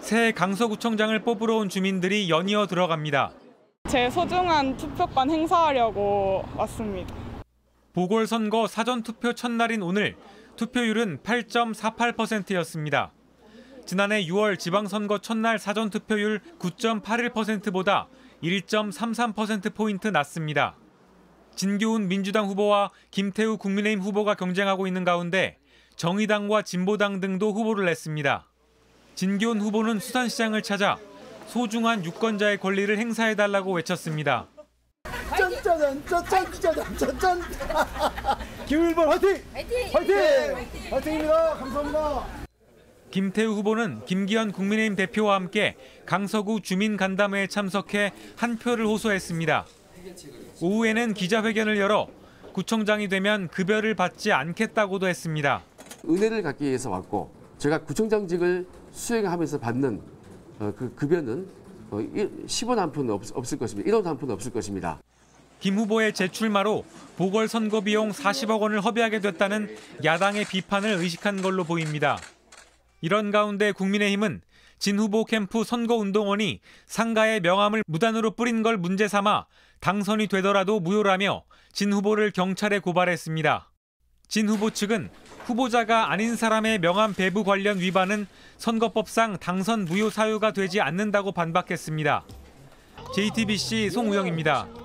새 0.00 0.32
강서구청장을 0.32 1.18
뽑으러 1.20 1.56
온 1.56 1.70
주민들이 1.70 2.28
연이어 2.28 2.66
들어갑니다. 2.66 3.32
제 3.88 4.10
소중한 4.10 4.76
투표권 4.76 5.30
행사하려고 5.30 6.44
왔습니다. 6.58 7.14
보궐선거 7.94 8.66
사전투표 8.66 9.32
첫날인 9.32 9.80
오늘 9.80 10.16
투표율은 10.56 11.18
8.48%였습니다. 11.18 13.12
지난해 13.86 14.24
6월 14.26 14.58
지방선거 14.58 15.18
첫날 15.18 15.58
사전투표율 15.58 16.40
9.81%보다 16.58 18.08
1.33%포인트 18.42 20.08
낮습니다. 20.08 20.76
진교훈 21.54 22.08
민주당 22.08 22.46
후보와 22.46 22.90
김태우 23.10 23.58
국민의힘 23.58 24.00
후보가 24.02 24.34
경쟁하고 24.34 24.86
있는 24.86 25.04
가운데 25.04 25.58
정의당과 25.96 26.62
진보당 26.62 27.20
등도 27.20 27.52
후보를 27.52 27.84
냈습니다. 27.84 28.46
진교훈 29.14 29.60
후보는 29.60 30.00
수산시장을 30.00 30.62
찾아 30.62 30.98
소중한 31.46 32.04
유권자의 32.04 32.58
권리를 32.58 32.98
행사해달라고 32.98 33.74
외쳤습니다. 33.74 34.48
짠짜잔 35.64 36.04
짠짠짜잔 36.04 36.98
짠짠 36.98 37.40
기울번 38.66 39.08
화이팅! 39.08 39.42
화이팅! 39.94 40.16
화이팅입니다. 40.90 41.54
감사합니다. 41.54 42.26
김태우 43.10 43.52
후보는 43.54 44.04
김기현 44.04 44.52
국민의힘 44.52 44.94
대표와 44.96 45.36
함께 45.36 45.76
강서구 46.04 46.60
주민 46.60 46.98
간담회에 46.98 47.46
참석해 47.46 48.12
한 48.36 48.58
표를 48.58 48.86
호소했습니다. 48.86 49.64
오후에는 50.60 51.14
기자회견을 51.14 51.78
열어 51.78 52.08
구청장이 52.52 53.08
되면 53.08 53.48
급여를 53.48 53.94
받지 53.94 54.32
않겠다고도 54.32 55.08
했습니다. 55.08 55.62
은혜를 56.06 56.42
갖기 56.42 56.66
위해서 56.66 56.90
왔고 56.90 57.30
제가 57.56 57.78
구청장직을 57.84 58.66
수행하면서 58.92 59.60
받는 59.60 60.02
어, 60.58 60.72
그 60.76 60.94
급여는 60.94 61.48
어, 61.90 61.96
10원 61.96 62.76
한 62.76 62.92
푼 62.92 63.08
없을 63.08 63.58
것입니다. 63.58 63.90
1원 63.90 64.04
한 64.04 64.18
푼 64.18 64.30
없을 64.30 64.52
것입니다. 64.52 65.00
김 65.64 65.78
후보의 65.78 66.12
재출마로 66.12 66.84
보궐선거 67.16 67.80
비용 67.80 68.10
40억 68.10 68.60
원을 68.60 68.84
허비하게 68.84 69.20
됐다는 69.20 69.74
야당의 70.04 70.44
비판을 70.44 70.90
의식한 70.90 71.40
걸로 71.40 71.64
보입니다. 71.64 72.18
이런 73.00 73.30
가운데 73.30 73.72
국민의힘은 73.72 74.42
진 74.78 74.98
후보 74.98 75.24
캠프 75.24 75.64
선거운동원이 75.64 76.60
상가의 76.84 77.40
명함을 77.40 77.82
무단으로 77.86 78.32
뿌린 78.32 78.62
걸 78.62 78.76
문제 78.76 79.08
삼아 79.08 79.46
당선이 79.80 80.26
되더라도 80.26 80.80
무효라며 80.80 81.44
진 81.72 81.94
후보를 81.94 82.30
경찰에 82.30 82.80
고발했습니다. 82.80 83.72
진 84.28 84.50
후보 84.50 84.68
측은 84.68 85.08
후보자가 85.46 86.12
아닌 86.12 86.36
사람의 86.36 86.80
명함 86.80 87.14
배부 87.14 87.42
관련 87.42 87.80
위반은 87.80 88.26
선거법상 88.58 89.38
당선 89.38 89.86
무효 89.86 90.10
사유가 90.10 90.52
되지 90.52 90.82
않는다고 90.82 91.32
반박했습니다. 91.32 92.22
JTBC 93.14 93.88
송우영입니다. 93.88 94.83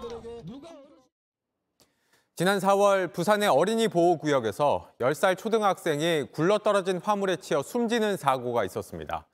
지난 2.39 2.58
4월 2.60 3.12
부산의 3.12 3.50
어린이 3.50 3.89
보호구역에서 3.89 4.93
10살 5.01 5.38
초등학생이 5.38 6.27
굴러떨어진 6.31 7.01
화물에 7.03 7.36
치여 7.36 7.62
숨지는 7.62 8.15
사고가 8.15 8.63
있었습니다. 8.63 9.27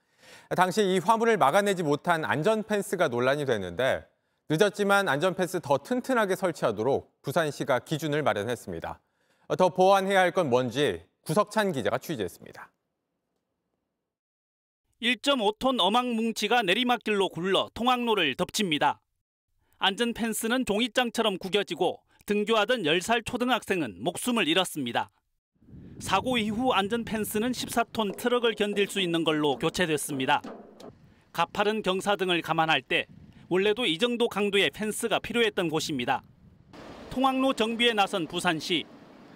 당시 0.56 0.82
이 0.82 0.98
화물을 0.98 1.38
막아내지 1.38 1.84
못한 1.84 2.26
안전펜스가 2.26 3.10
논란이 3.10 3.46
됐는데 3.46 4.08
늦었지만 4.50 5.08
안전펜스 5.08 5.60
더 5.62 5.78
튼튼하게 5.78 6.36
설치하도록 6.36 7.22
부산시가 7.22 7.78
기준을 7.78 8.24
마련했습니다. 8.24 9.00
더 9.56 9.70
보완해야 9.70 10.20
할 10.22 10.32
건 10.32 10.50
뭔지 10.50 11.06
구석찬 11.22 11.74
기자가 11.74 12.00
취재했습니다. 12.00 12.72
1.5톤 15.04 15.80
어망 15.80 16.16
뭉치가 16.16 16.64
내리막길로 16.64 17.30
굴러 17.30 17.70
통학로를 17.76 18.34
덮칩니다. 18.34 19.00
안전 19.78 20.12
펜스는 20.16 20.66
종이장처럼 20.66 21.38
구겨지고 21.38 22.05
등교하던 22.26 22.84
10살 22.84 23.24
초등학생은 23.24 23.98
목숨을 24.00 24.48
잃었습니다. 24.48 25.12
사고 26.00 26.40
이후 26.40 26.72
안전 26.74 27.06
펜스는 27.06 27.52
14톤 27.52 28.18
트럭을 28.18 28.56
견딜 28.56 28.88
수 28.88 29.00
있는 29.00 29.24
걸로 29.24 29.58
교체됐습니다. 29.58 30.42
가파른 31.32 31.84
경사 31.84 32.16
등을 32.16 32.42
감안할 32.42 32.82
때 32.82 33.06
원래도 33.48 33.86
이 33.86 34.00
정도 34.00 34.28
강도의 34.28 34.72
펜스가 34.72 35.20
필요했던 35.20 35.70
곳입니다. 35.70 36.24
통학로 37.12 37.54
정비에 37.54 37.94
나선 37.94 38.26
부산시 38.26 38.86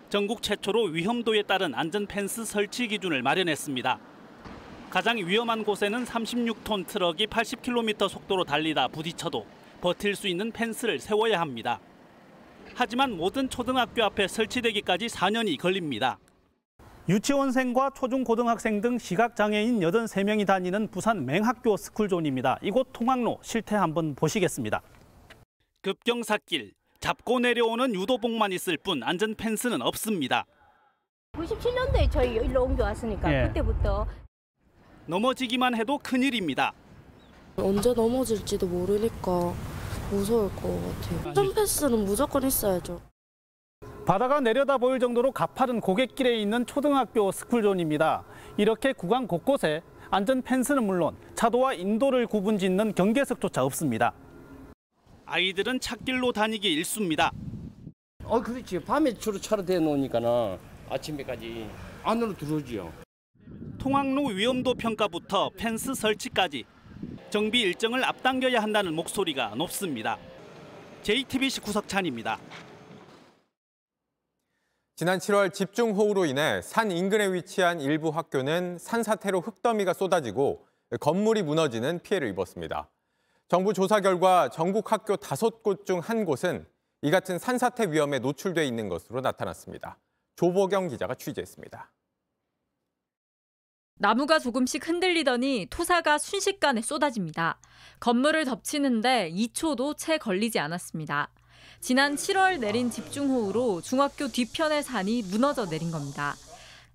전국 0.10 0.42
최초로 0.42 0.86
위험도에 0.86 1.44
따른 1.44 1.76
안전 1.76 2.08
펜스 2.08 2.44
설치 2.44 2.88
기준을 2.88 3.22
마련했습니다. 3.22 4.00
가장 4.90 5.18
위험한 5.18 5.64
곳에는 5.64 6.06
36톤 6.06 6.88
트럭이 6.88 7.28
80km 7.28 8.10
속도로 8.10 8.46
달리다 8.46 8.88
부딪혀도 8.88 9.46
버틸 9.80 10.16
수 10.16 10.28
있는 10.28 10.52
펜스를 10.52 10.98
세워야 10.98 11.40
합니다. 11.40 11.80
하지만 12.80 13.18
모든 13.18 13.50
초등학교 13.50 14.06
앞에 14.06 14.30
설치되기까지 14.30 15.08
4년이 15.08 15.60
걸립니다. 15.60 16.18
유치원생과 17.10 17.90
초중고등학생 17.90 18.80
등 18.80 18.98
시각장애인 18.98 19.82
83명이 19.82 20.48
다니는 20.48 20.88
부산 20.88 21.26
맹학교 21.26 21.76
스쿨존입니다. 21.76 22.58
이곳 22.62 22.88
통학로 22.94 23.38
실태 23.42 23.76
한번 23.76 24.16
보시겠습니다. 24.16 24.82
급경사길, 25.82 26.72
잡고 27.02 27.40
내려오는 27.40 27.94
유도봉만 27.94 28.54
있을 28.54 28.78
뿐 28.78 29.04
안전 29.04 29.36
펜스는 29.36 29.82
없습니다. 29.82 30.46
97년도에 31.34 32.10
저희 32.10 32.36
일로 32.36 32.64
옮겨왔으니까 32.64 33.34
예. 33.34 33.48
그때부터 33.48 34.08
넘어지기만 35.06 35.76
해도 35.76 35.98
큰일입니다. 35.98 36.72
언제 37.58 37.94
넘어질지도 37.94 38.68
모르니까 38.68 39.54
무서울 40.10 40.50
것 40.56 40.62
같아요. 40.64 41.34
점패스는 41.34 42.06
무조건 42.06 42.44
있어야죠. 42.44 43.02
바다가 44.06 44.40
내려다 44.40 44.78
보일 44.78 45.00
정도로 45.00 45.32
가파른 45.32 45.80
고갯길에 45.80 46.40
있는 46.42 46.66
초등학교 46.66 47.32
스쿨존입니다. 47.32 48.24
이렇게 48.58 48.92
구간 48.92 49.28
곳곳에 49.28 49.84
안전 50.10 50.42
펜스는 50.42 50.84
물론 50.84 51.16
차도와 51.36 51.74
인도를 51.74 52.26
구분 52.26 52.58
짓는 52.58 52.96
경계석조차 52.96 53.64
없습니다. 53.64 54.14
아이들은 55.28 55.80
찾길로 55.80 56.32
다니기 56.32 56.74
일쑤입니다. 56.74 57.32
어, 58.24 58.42
그렇지. 58.42 58.80
밤에 58.80 59.14
주로 59.14 59.40
차로 59.40 59.64
대놓으니까는 59.64 60.58
아침에까지 60.90 61.70
안으로 62.04 62.36
들어오지요. 62.36 62.92
통학로 63.78 64.26
위험도 64.26 64.74
평가부터 64.74 65.52
펜스 65.56 65.94
설치까지 65.94 66.66
정비 67.30 67.62
일정을 67.62 68.04
앞당겨야 68.04 68.62
한다는 68.62 68.94
목소리가 68.94 69.56
높습니다. 69.56 70.18
JTBC 71.04 71.62
구석찬입니다. 71.62 72.40
지난 74.96 75.18
7월 75.20 75.54
집중호우로 75.54 76.26
인해 76.26 76.62
산 76.62 76.92
인근에 76.92 77.32
위치한 77.32 77.80
일부 77.80 78.10
학교는 78.10 78.78
산사태로 78.80 79.40
흙더미가 79.42 79.94
쏟아지고 79.94 80.66
건물이 81.00 81.44
무너지는 81.44 82.00
피해를 82.00 82.28
입었습니다. 82.30 82.90
정부 83.48 83.74
조사 83.74 84.02
결과 84.02 84.50
전국 84.50 84.92
학교 84.92 85.16
다섯 85.16 85.64
곳 85.64 85.86
중 85.86 86.02
한 86.02 86.26
곳은 86.26 86.66
이 87.02 87.12
같은 87.12 87.40
산사태 87.40 87.92
위험에 87.92 88.20
노출돼 88.20 88.66
있는 88.68 88.90
것으로 88.90 89.22
나타났습니다. 89.22 89.98
조보경 90.36 90.90
기자가 90.90 91.16
취재했습니다. 91.16 91.92
나무가 94.02 94.40
조금씩 94.40 94.88
흔들리더니 94.88 95.68
토사가 95.70 96.18
순식간에 96.20 96.82
쏟아집니다. 96.82 97.60
건물을 98.00 98.46
덮치는데 98.46 99.30
2초도 99.34 99.98
채 99.98 100.18
걸리지 100.18 100.58
않았습니다. 100.58 101.30
지난 101.82 102.16
7월 102.16 102.60
내린 102.60 102.90
집중호우로 102.90 103.82
중학교 103.82 104.30
뒤편의 104.30 104.84
산이 104.84 105.24
무너져 105.24 105.66
내린 105.66 105.92
겁니다. 105.92 106.36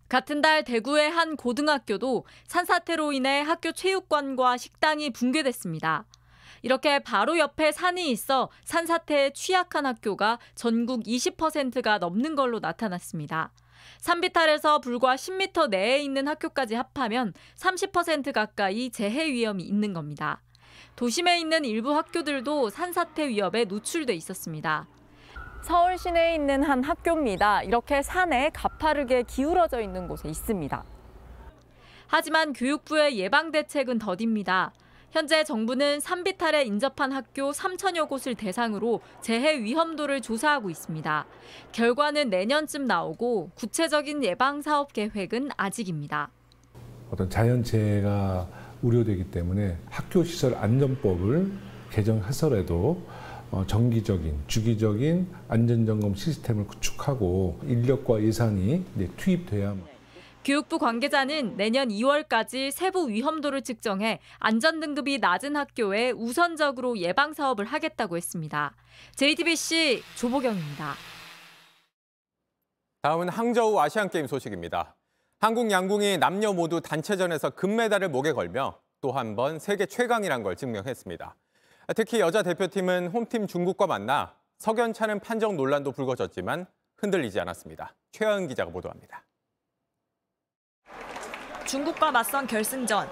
같은 0.09 0.40
달 0.40 0.64
대구의 0.64 1.11
한 1.11 1.37
고등학교도 1.37 2.25
산사태로 2.47 3.12
인해 3.12 3.43
학교 3.43 3.73
체육관과 3.73 4.57
식당이 4.57 5.11
붕괴됐습니다. 5.11 6.07
이렇게 6.62 7.01
바로 7.01 7.38
옆에 7.38 7.71
산이 7.71 8.11
있어 8.12 8.49
산사태에 8.64 9.35
취약한 9.35 9.85
학교가 9.85 10.38
전국 10.55 11.03
20%가 11.03 11.99
넘는 11.99 12.35
걸로 12.35 12.61
나타났습니다. 12.61 13.53
산비탈에서 14.05 14.81
불과 14.81 15.14
10m 15.14 15.71
내에 15.71 16.01
있는 16.01 16.29
학교까지 16.29 16.75
합하면 16.75 17.33
30% 17.57 18.35
가까이 18.35 18.90
재해 18.90 19.33
위험이 19.33 19.62
있는 19.62 19.95
겁니다. 19.95 20.43
도심에 20.95 21.40
있는 21.40 21.64
일부 21.64 21.97
학교들도 21.97 22.69
산사태 22.69 23.29
위협에 23.29 23.64
노출돼 23.64 24.12
있었습니다. 24.12 24.87
서울 25.62 25.97
시내에 25.97 26.35
있는 26.35 26.62
한 26.62 26.85
학교입니다. 26.85 27.62
이렇게 27.62 28.03
산에 28.03 28.51
가파르게 28.51 29.23
기울어져 29.23 29.81
있는 29.81 30.07
곳에 30.07 30.29
있습니다. 30.29 30.85
하지만 32.07 32.53
교육부의 32.53 33.17
예방 33.17 33.53
대책은 33.53 33.99
더딥니다. 34.01 34.75
현재 35.14 35.44
정부는 35.44 36.00
산비탈에 36.00 36.64
인접한 36.64 37.12
학교 37.12 37.53
3천여 37.53 38.09
곳을 38.09 38.35
대상으로 38.35 39.00
재해 39.20 39.62
위험도를 39.62 40.20
조사하고 40.20 40.70
있습니다. 40.70 41.27
결과는 41.70 42.31
내년쯤 42.31 42.87
나오고 42.87 43.50
구체적인 43.55 44.24
예방 44.24 44.61
사업 44.61 44.92
계획은 44.92 45.50
아직입니다. 45.57 46.33
어떤 47.12 47.31
자연재해가 47.31 48.48
우려되기 48.83 49.31
때문에 49.31 49.79
학교 49.88 50.24
시설 50.24 50.57
안전법을 50.57 51.48
개정해서라도 51.92 53.00
어, 53.53 53.64
정기적인 53.68 54.37
주기적인 54.48 55.29
안전점검 55.46 56.16
시스템을 56.16 56.66
구축하고 56.66 57.61
인력과 57.68 58.20
예산이 58.20 58.85
투입돼야 59.16 59.77
교육부 60.44 60.78
관계자는 60.78 61.57
내년 61.57 61.88
2월까지 61.88 62.70
세부 62.70 63.09
위험도를 63.09 63.62
측정해 63.62 64.20
안전 64.38 64.78
등급이 64.78 65.18
낮은 65.18 65.57
학교에 65.57 66.11
우선적으로 66.11 66.98
예방 66.98 67.33
사업을 67.33 67.64
하겠다고 67.64 68.16
했습니다. 68.16 68.74
JTBC 69.16 70.02
조보경입니다. 70.16 70.94
다음은 73.02 73.28
항저우 73.30 73.78
아시안 73.80 74.11
게임 74.11 74.26
소식입니다. 74.26 74.94
한국 75.40 75.70
양궁이 75.70 76.18
남녀 76.18 76.52
모두 76.52 76.80
단체전에서 76.80 77.50
금메달을 77.50 78.09
목에 78.09 78.33
걸며 78.33 78.78
또 79.00 79.12
한 79.12 79.37
번 79.37 79.59
세계 79.59 79.85
최강이란 79.87 80.42
걸 80.42 80.57
증명했습니다. 80.57 81.37
특히 81.96 82.20
여자 82.20 82.42
대표팀은 82.42 83.09
홈팀 83.09 83.46
중국과 83.46 83.87
만나 83.87 84.35
석연찮은 84.59 85.20
판정 85.20 85.57
논란도 85.57 85.92
불거졌지만 85.92 86.66
흔들리지 86.96 87.38
않았습니다. 87.40 87.94
최하은 88.12 88.46
기자가 88.48 88.70
보도합니다. 88.70 89.24
중국과 91.64 92.11
맞선 92.11 92.46
결승전. 92.46 93.09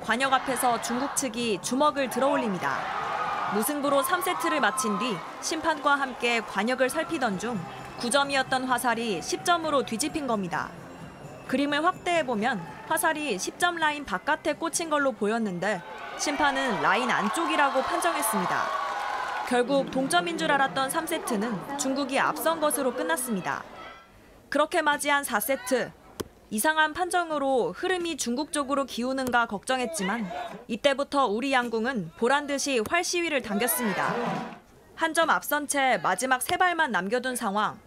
관역 0.00 0.32
앞에서 0.32 0.80
중국 0.82 1.14
측이 1.14 1.60
주먹을 1.62 2.10
들어올립니다. 2.10 2.78
무승부로 3.54 4.02
3세트를 4.02 4.58
마친 4.58 4.98
뒤 4.98 5.16
심판과 5.40 5.94
함께 5.94 6.40
관역을 6.40 6.90
살피던 6.90 7.38
중 7.38 7.60
9점이었던 8.00 8.66
화살이 8.66 9.20
10점으로 9.20 9.86
뒤집힌 9.86 10.26
겁니다. 10.26 10.68
그림을 11.46 11.84
확대해보면 11.84 12.60
화살이 12.88 13.36
10점 13.36 13.76
라인 13.76 14.04
바깥에 14.04 14.54
꽂힌 14.54 14.90
걸로 14.90 15.12
보였는데 15.12 15.80
심판은 16.18 16.82
라인 16.82 17.08
안쪽이라고 17.10 17.82
판정했습니다. 17.82 18.62
결국 19.48 19.90
동점인 19.90 20.38
줄 20.38 20.50
알았던 20.50 20.88
3세트는 20.88 21.78
중국이 21.78 22.18
앞선 22.18 22.60
것으로 22.60 22.94
끝났습니다. 22.94 23.62
그렇게 24.48 24.82
맞이한 24.82 25.22
4세트. 25.22 26.01
이상한 26.56 26.92
판정으로 26.92 27.72
흐름이 27.72 28.18
중국 28.18 28.52
쪽으로 28.52 28.84
기우는가 28.84 29.46
걱정했지만 29.46 30.30
이때부터 30.68 31.26
우리 31.26 31.50
양궁은 31.50 32.10
보란 32.18 32.46
듯이 32.46 32.82
활시위를 32.86 33.40
당겼습니다. 33.40 34.14
한 34.94 35.14
점 35.14 35.30
앞선 35.30 35.66
채 35.66 35.98
마지막 36.02 36.42
세 36.42 36.58
발만 36.58 36.92
남겨둔 36.92 37.36
상황. 37.36 37.78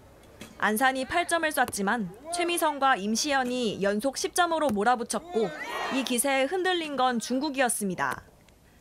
안산이 0.58 1.06
8점을 1.06 1.68
쐈지만 1.68 2.10
최미성과 2.34 2.96
임시연이 2.96 3.84
연속 3.84 4.16
10점으로 4.16 4.74
몰아붙였고 4.74 5.48
이 5.94 6.04
기세에 6.04 6.46
흔들린 6.46 6.96
건 6.96 7.20
중국이었습니다. 7.20 8.24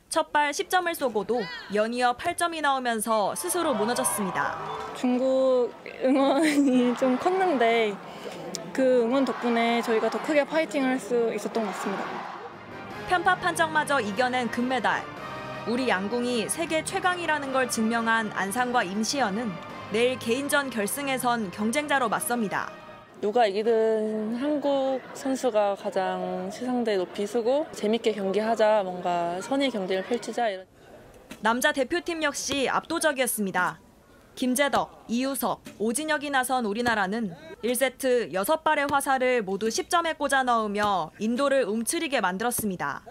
첫발 0.09 0.53
10점을 0.53 0.95
쏘고도 0.95 1.43
연이어 1.75 2.17
8점이 2.17 2.63
나오면서 2.63 3.35
스스로 3.35 3.75
무너졌습니다. 3.75 4.57
중국 4.97 5.71
응원이 6.03 6.97
좀 6.97 7.19
컸는데 7.19 7.95
그 8.75 9.03
응원 9.03 9.25
덕분에 9.25 9.81
저희가 9.83 10.11
더 10.11 10.21
크게 10.21 10.45
파이팅을 10.45 10.89
할 10.91 10.99
수 10.99 11.33
있었던 11.35 11.65
것 11.65 11.71
같습니다. 11.73 12.05
편파 13.09 13.37
판정마저 13.37 14.01
이겨낸 14.01 14.51
금메달. 14.51 15.03
우리 15.69 15.89
양궁이 15.89 16.49
세계 16.49 16.83
최강이라는 16.83 17.53
걸 17.53 17.71
증명한 17.71 18.33
안상과 18.35 18.83
임시연은 18.83 19.51
내일 19.93 20.19
개인전 20.19 20.71
결승에선 20.71 21.53
경쟁자로 21.53 22.09
맞섭니다. 22.09 22.71
누가 23.21 23.47
이기든 23.47 24.35
한국 24.37 25.01
선수가 25.15 25.77
가장 25.77 26.51
시상대 26.53 26.97
높이 26.97 27.27
서고 27.27 27.67
재밌게 27.73 28.13
경기하자 28.13 28.83
뭔가 28.83 29.41
선의 29.41 29.71
경쟁을 29.71 30.03
펼치자 30.05 30.49
이런. 30.49 30.67
남자 31.41 31.71
대표팀 31.73 32.23
역시 32.25 32.69
압도적이었습니다. 32.69 33.79
김재덕, 34.35 35.05
이우석, 35.09 35.63
오진혁이 35.79 36.31
나선 36.31 36.65
우리나라는 36.65 37.35
1세트 37.63 38.33
6발의 38.33 38.91
화살을 38.91 39.43
모두 39.43 39.69
10점에 39.69 40.19
꽂아 40.19 40.43
넣으며 40.43 41.11
인도를 41.19 41.65
움츠리게 41.65 42.21
만들었습니다. 42.21 43.03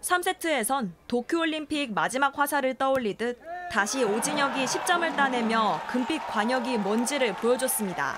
3세트에선 0.00 0.90
도쿄올림픽 1.08 1.92
마지막 1.92 2.38
화살을 2.38 2.74
떠올리듯 2.74 3.40
다시 3.72 4.04
오진혁이 4.04 4.64
10점을 4.64 5.16
따내며 5.16 5.80
금빛 5.88 6.24
관역이 6.28 6.78
뭔지를 6.78 7.34
보여줬습니다. 7.34 8.14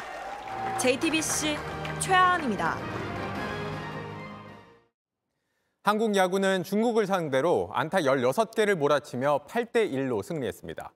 JTBC 0.78 1.56
최하은입니다. 1.98 2.97
한국 5.88 6.16
야구는 6.16 6.64
중국을 6.64 7.06
상대로 7.06 7.70
안타 7.72 8.00
16개를 8.00 8.74
몰아치며 8.74 9.46
8대 9.48 9.90
1로 9.90 10.22
승리했습니다. 10.22 10.92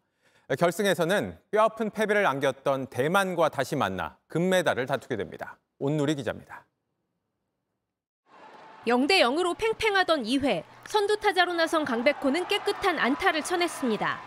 결승에서는 0.58 1.38
뼈아픈 1.50 1.88
패배를 1.88 2.26
안겼던 2.26 2.88
대만과 2.88 3.48
다시 3.48 3.74
만나 3.74 4.18
금메달을 4.26 4.84
다투게 4.84 5.16
됩니다. 5.16 5.58
온누리 5.78 6.14
기자입니다. 6.14 6.66
0대 8.86 9.20
0으로 9.20 9.56
팽팽하던 9.56 10.24
2회 10.24 10.62
선두 10.84 11.16
타자로 11.20 11.54
나선 11.54 11.86
강백호는 11.86 12.46
깨끗한 12.48 12.98
안타를 12.98 13.42
쳐냈습니다. 13.42 14.20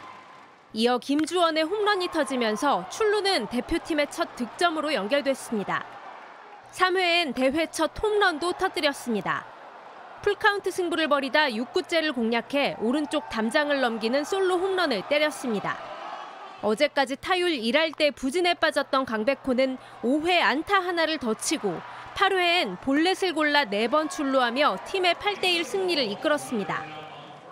이어 0.73 0.97
김주원의 0.97 1.61
홈런이 1.61 2.07
터지면서 2.07 2.89
출루는 2.89 3.49
대표팀의 3.49 4.09
첫 4.09 4.35
득점으로 4.35 4.95
연결됐습니다. 4.95 5.85
3회엔 6.71 7.35
대회 7.35 7.67
첫 7.67 7.91
홈런도 8.01 8.53
터뜨렸습니다. 8.53 9.53
풀카운트 10.25 10.71
승부를 10.71 11.07
벌이다 11.07 11.49
6구째를 11.49 12.15
공략해 12.15 12.77
오른쪽 12.81 13.29
담장을 13.29 13.79
넘기는 13.79 14.23
솔로 14.23 14.57
홈런을 14.57 15.03
때렸습니다. 15.07 15.77
어제까지 16.63 17.17
타율 17.17 17.51
1할대 17.51 18.09
부진에 18.09 18.55
빠졌던 18.55 19.05
강백호는 19.05 19.77
5회 20.01 20.41
안타 20.41 20.79
하나를 20.79 21.19
더 21.19 21.35
치고 21.35 21.77
8회엔 22.15 22.81
볼넷을 22.81 23.35
골라 23.35 23.65
4번 23.65 24.09
출루하며 24.09 24.77
팀의 24.87 25.13
8대1 25.13 25.63
승리를 25.63 26.03
이끌었습니다. 26.13 26.83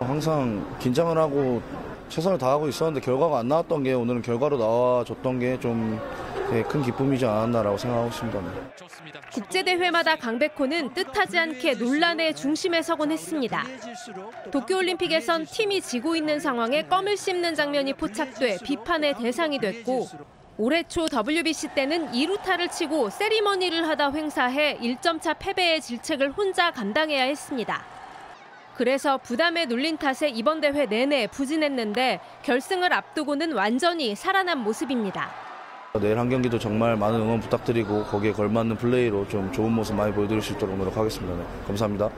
항상 0.00 0.76
긴장을 0.80 1.16
하고 1.16 1.62
최선을 2.08 2.38
다하고 2.38 2.66
있었는데 2.66 3.06
결과가 3.06 3.38
안 3.38 3.46
나왔던 3.46 3.84
게 3.84 3.92
오늘은 3.92 4.22
결과로 4.22 4.58
나와줬던 4.58 5.38
게 5.38 5.60
좀 5.60 6.00
큰 6.68 6.82
기쁨이지 6.82 7.24
않았나라고 7.24 7.76
생각하고 7.76 8.08
있습니다. 8.08 8.40
국제대회마다 9.32 10.16
강백호는 10.16 10.94
뜻하지 10.94 11.38
않게 11.38 11.74
논란의 11.74 12.34
중심에 12.34 12.82
서곤 12.82 13.10
했습니다. 13.10 13.64
도쿄올림픽에선 14.52 15.46
팀이 15.46 15.80
지고 15.80 16.14
있는 16.14 16.38
상황에 16.38 16.82
껌을 16.82 17.16
씹는 17.16 17.54
장면이 17.54 17.94
포착돼 17.94 18.58
비판의 18.62 19.14
대상이 19.14 19.58
됐고 19.58 20.06
올해 20.56 20.84
초 20.84 21.06
WBC 21.12 21.68
때는 21.74 22.12
2루타를 22.12 22.70
치고 22.70 23.10
세리머니를 23.10 23.88
하다 23.88 24.12
횡사해 24.12 24.78
1점차 24.78 25.36
패배의 25.38 25.80
질책을 25.80 26.30
혼자 26.30 26.70
감당해야 26.70 27.24
했습니다. 27.24 27.84
그래서 28.76 29.18
부담에 29.18 29.66
눌린 29.66 29.98
탓에 29.98 30.28
이번 30.28 30.60
대회 30.60 30.86
내내 30.86 31.26
부진했는데 31.28 32.20
결승을 32.42 32.92
앞두고는 32.92 33.52
완전히 33.52 34.14
살아난 34.14 34.58
모습입니다. 34.58 35.53
내일 36.00 36.18
한 36.18 36.28
경기도 36.28 36.58
정말 36.58 36.96
많은 36.96 37.20
응원 37.20 37.38
부탁드리고 37.38 38.04
거기에 38.06 38.32
걸맞는 38.32 38.76
플레이로 38.78 39.28
좀 39.28 39.52
좋은 39.52 39.70
모습 39.70 39.94
많이 39.94 40.12
보여드릴 40.12 40.42
수 40.42 40.52
있도록 40.54 40.76
노력하겠습니다. 40.76 41.36
네, 41.36 41.44
감사합니다. 41.68 42.10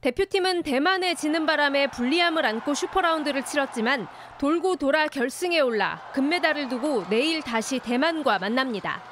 대표팀은 0.00 0.62
대만에 0.62 1.14
지는 1.14 1.44
바람에 1.44 1.88
불리함을 1.88 2.46
안고 2.46 2.72
슈퍼라운드를 2.72 3.44
치렀지만 3.44 4.06
돌고 4.38 4.76
돌아 4.76 5.06
결승에 5.06 5.60
올라 5.60 6.00
금메달을 6.14 6.70
두고 6.70 7.04
내일 7.10 7.42
다시 7.42 7.78
대만과 7.78 8.38
만납니다. 8.38 9.02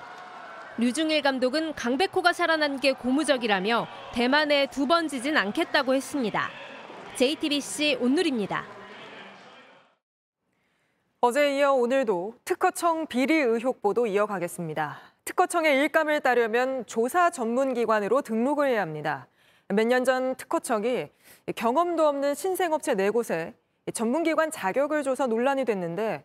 류중일 0.78 1.20
감독은 1.20 1.74
강백호가 1.74 2.32
살아난 2.32 2.80
게 2.80 2.92
고무적이라며 2.92 3.86
대만에 4.14 4.68
두 4.68 4.86
번 4.86 5.06
지진 5.06 5.36
않겠다고 5.36 5.94
했습니다. 5.94 6.48
JTBC 7.16 7.98
온누리입니다. 8.00 8.64
어제에 11.24 11.58
이어 11.58 11.72
오늘도 11.74 12.34
특허청 12.44 13.06
비리 13.06 13.34
의혹 13.36 13.80
보도 13.80 14.08
이어가겠습니다. 14.08 14.98
특허청의 15.24 15.78
일감을 15.78 16.18
따려면 16.20 16.84
조사 16.86 17.30
전문기관으로 17.30 18.22
등록을 18.22 18.66
해야 18.68 18.80
합니다. 18.82 19.28
몇 19.68 19.84
년 19.86 20.04
전 20.04 20.34
특허청이 20.34 21.10
경험도 21.54 22.04
없는 22.08 22.34
신생업체 22.34 22.96
4곳에 22.96 23.54
전문기관 23.94 24.50
자격을 24.50 25.04
줘서 25.04 25.28
논란이 25.28 25.64
됐는데 25.64 26.24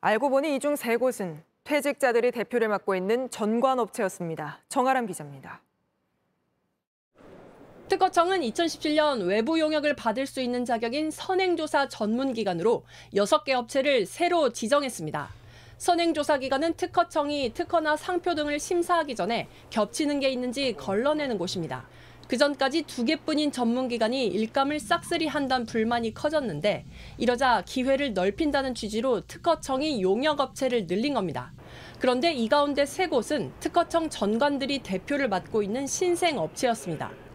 알고 0.00 0.30
보니 0.30 0.56
이중 0.56 0.72
3곳은 0.72 1.42
퇴직자들이 1.64 2.30
대표를 2.30 2.68
맡고 2.68 2.94
있는 2.94 3.28
전관업체였습니다. 3.28 4.60
정아람 4.70 5.04
기자입니다. 5.04 5.60
특허청은 7.90 8.42
2017년 8.42 9.26
외부 9.26 9.58
용역을 9.58 9.96
받을 9.96 10.24
수 10.24 10.40
있는 10.40 10.64
자격인 10.64 11.10
선행조사 11.10 11.88
전문기관으로 11.88 12.84
6개 13.14 13.50
업체를 13.50 14.06
새로 14.06 14.52
지정했습니다. 14.52 15.28
선행조사 15.76 16.38
기관은 16.38 16.74
특허청이 16.74 17.52
특허나 17.52 17.96
상표 17.96 18.36
등을 18.36 18.60
심사하기 18.60 19.16
전에 19.16 19.48
겹치는 19.70 20.20
게 20.20 20.30
있는지 20.30 20.74
걸러내는 20.74 21.36
곳입니다. 21.36 21.88
그 22.28 22.36
전까지 22.36 22.82
두 22.82 23.04
개뿐인 23.04 23.50
전문기관이 23.50 24.24
일감을 24.24 24.78
싹쓸이 24.78 25.26
한다는 25.26 25.66
불만이 25.66 26.14
커졌는데 26.14 26.86
이러자 27.18 27.64
기회를 27.66 28.14
넓힌다는 28.14 28.76
취지로 28.76 29.22
특허청이 29.26 30.00
용역업체를 30.00 30.86
늘린 30.86 31.14
겁니다. 31.14 31.52
그런데 31.98 32.32
이 32.32 32.48
가운데 32.48 32.86
세 32.86 33.08
곳은 33.08 33.50
특허청 33.58 34.10
전관들이 34.10 34.78
대표를 34.84 35.28
맡고 35.28 35.64
있는 35.64 35.88
신생업체였습니다. 35.88 37.29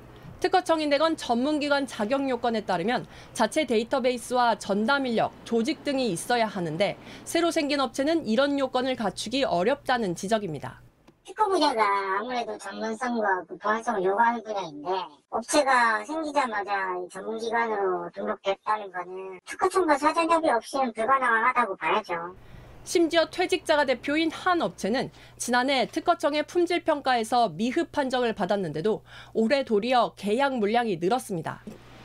특허청이 0.46 0.86
내건 0.86 1.18
전문기관 1.18 1.88
자격 1.88 2.30
요건에 2.30 2.62
따르면 2.62 3.08
자체 3.34 3.66
데이터베이스와 3.66 4.60
전담 4.60 5.08
인력, 5.08 5.32
조직 5.44 5.84
등이 5.84 6.12
있어야 6.12 6.46
하는데 6.46 6.96
새로 7.24 7.50
생긴 7.50 7.80
업체는 7.80 8.28
이런 8.28 8.60
요건을 8.60 8.96
갖추기 8.96 9.44
어렵다는 9.44 10.14
지적입니다. 10.14 10.82
특허 11.26 11.48
분야가 11.48 11.84
아무래도 12.20 12.56
전문성과 12.60 13.46
그 13.48 13.58
보안성을 13.58 14.04
요구하는 14.04 14.44
분야인데 14.44 14.90
업체가 15.32 16.06
생기자마자 16.06 16.94
전문기관으로 17.12 18.12
등록됐다는 18.14 18.92
거는 18.92 19.40
특허청과 19.46 19.98
사전 19.98 20.30
협의 20.30 20.52
없이는 20.52 20.94
불가능하다고 20.94 21.76
봐야죠. 21.78 22.36
심지어 22.86 23.26
퇴직자가 23.26 23.86
대표인 23.86 24.30
한 24.32 24.62
업체는 24.62 25.10
지난해 25.38 25.88
특허청의 25.92 26.44
품질 26.44 26.84
평가에서 26.84 27.50
미흡 27.50 27.92
판정을 27.92 28.34
받았는데도 28.34 29.02
올해 29.34 29.66
도리어 29.66 30.14
계약 30.16 30.58
물량이 30.60 30.98
늘었습니다. 30.98 31.64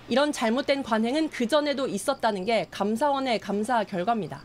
이런 0.08 0.32
잘못된 0.32 0.82
관행은 0.82 1.28
그전에도 1.28 1.86
있었다는 1.86 2.46
게 2.46 2.66
감사원의 2.70 3.40
감사 3.40 3.84
결과입니다. 3.84 4.42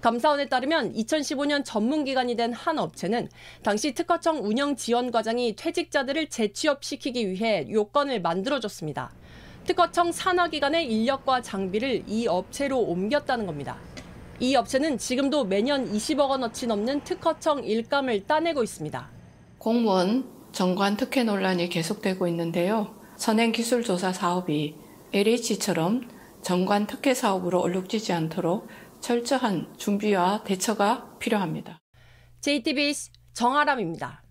감사원에 0.00 0.48
따르면 0.48 0.94
2015년 0.94 1.64
전문기관이 1.64 2.34
된 2.36 2.52
한 2.52 2.78
업체는 2.78 3.28
당시 3.62 3.94
특허청 3.94 4.44
운영 4.44 4.74
지원 4.74 5.12
과장이 5.12 5.54
퇴직자들을 5.54 6.28
재취업시키기 6.28 7.30
위해 7.30 7.66
요건을 7.70 8.20
만들어줬습니다. 8.20 9.12
특허청 9.64 10.10
산하기관의 10.10 10.90
인력과 10.92 11.42
장비를 11.42 12.02
이 12.08 12.26
업체로 12.26 12.80
옮겼다는 12.80 13.46
겁니다. 13.46 13.78
이 14.40 14.54
업체는 14.54 14.98
지금도 14.98 15.44
매년 15.44 15.90
20억 15.92 16.30
원어치 16.30 16.68
넘는 16.68 17.02
특허청 17.02 17.64
일감을 17.64 18.26
따내고 18.26 18.62
있습니다. 18.62 19.10
공무원 19.58 20.30
정관 20.52 20.96
특혜 20.96 21.24
논란이 21.24 21.68
계속되고 21.68 22.28
있는데요. 22.28 22.94
선행기술조사 23.16 24.12
사업이 24.12 24.76
LH처럼 25.12 26.08
정관 26.40 26.86
특혜 26.86 27.14
사업으로 27.14 27.58
얼룩지지 27.60 28.12
않도록 28.12 28.68
철저한 29.00 29.74
준비와 29.76 30.44
대처가 30.44 31.16
필요합니다. 31.18 31.80
JTBC 32.40 33.10
정아람입니다. 33.32 34.22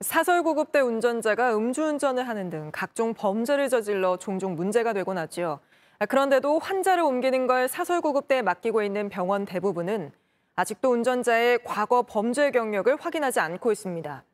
사설구급대 0.00 0.80
운전자가 0.80 1.56
음주운전을 1.56 2.26
하는 2.28 2.50
등 2.50 2.70
각종 2.72 3.14
범죄를 3.14 3.68
저질러 3.68 4.18
종종 4.18 4.56
문제가 4.56 4.92
되곤 4.92 5.16
하지요. 5.16 5.60
그런데도 6.04 6.58
환자를 6.58 7.02
옮기는 7.02 7.46
걸 7.46 7.68
사설 7.68 8.02
구급대에 8.02 8.42
맡기고 8.42 8.82
있는 8.82 9.08
병원 9.08 9.46
대부분은 9.46 10.12
아직도 10.54 10.90
운전자의 10.90 11.60
과거 11.64 12.02
범죄 12.02 12.50
경력을 12.50 12.94
확인하지 12.96 13.40
않고 13.40 13.72
있습니다. 13.72 14.24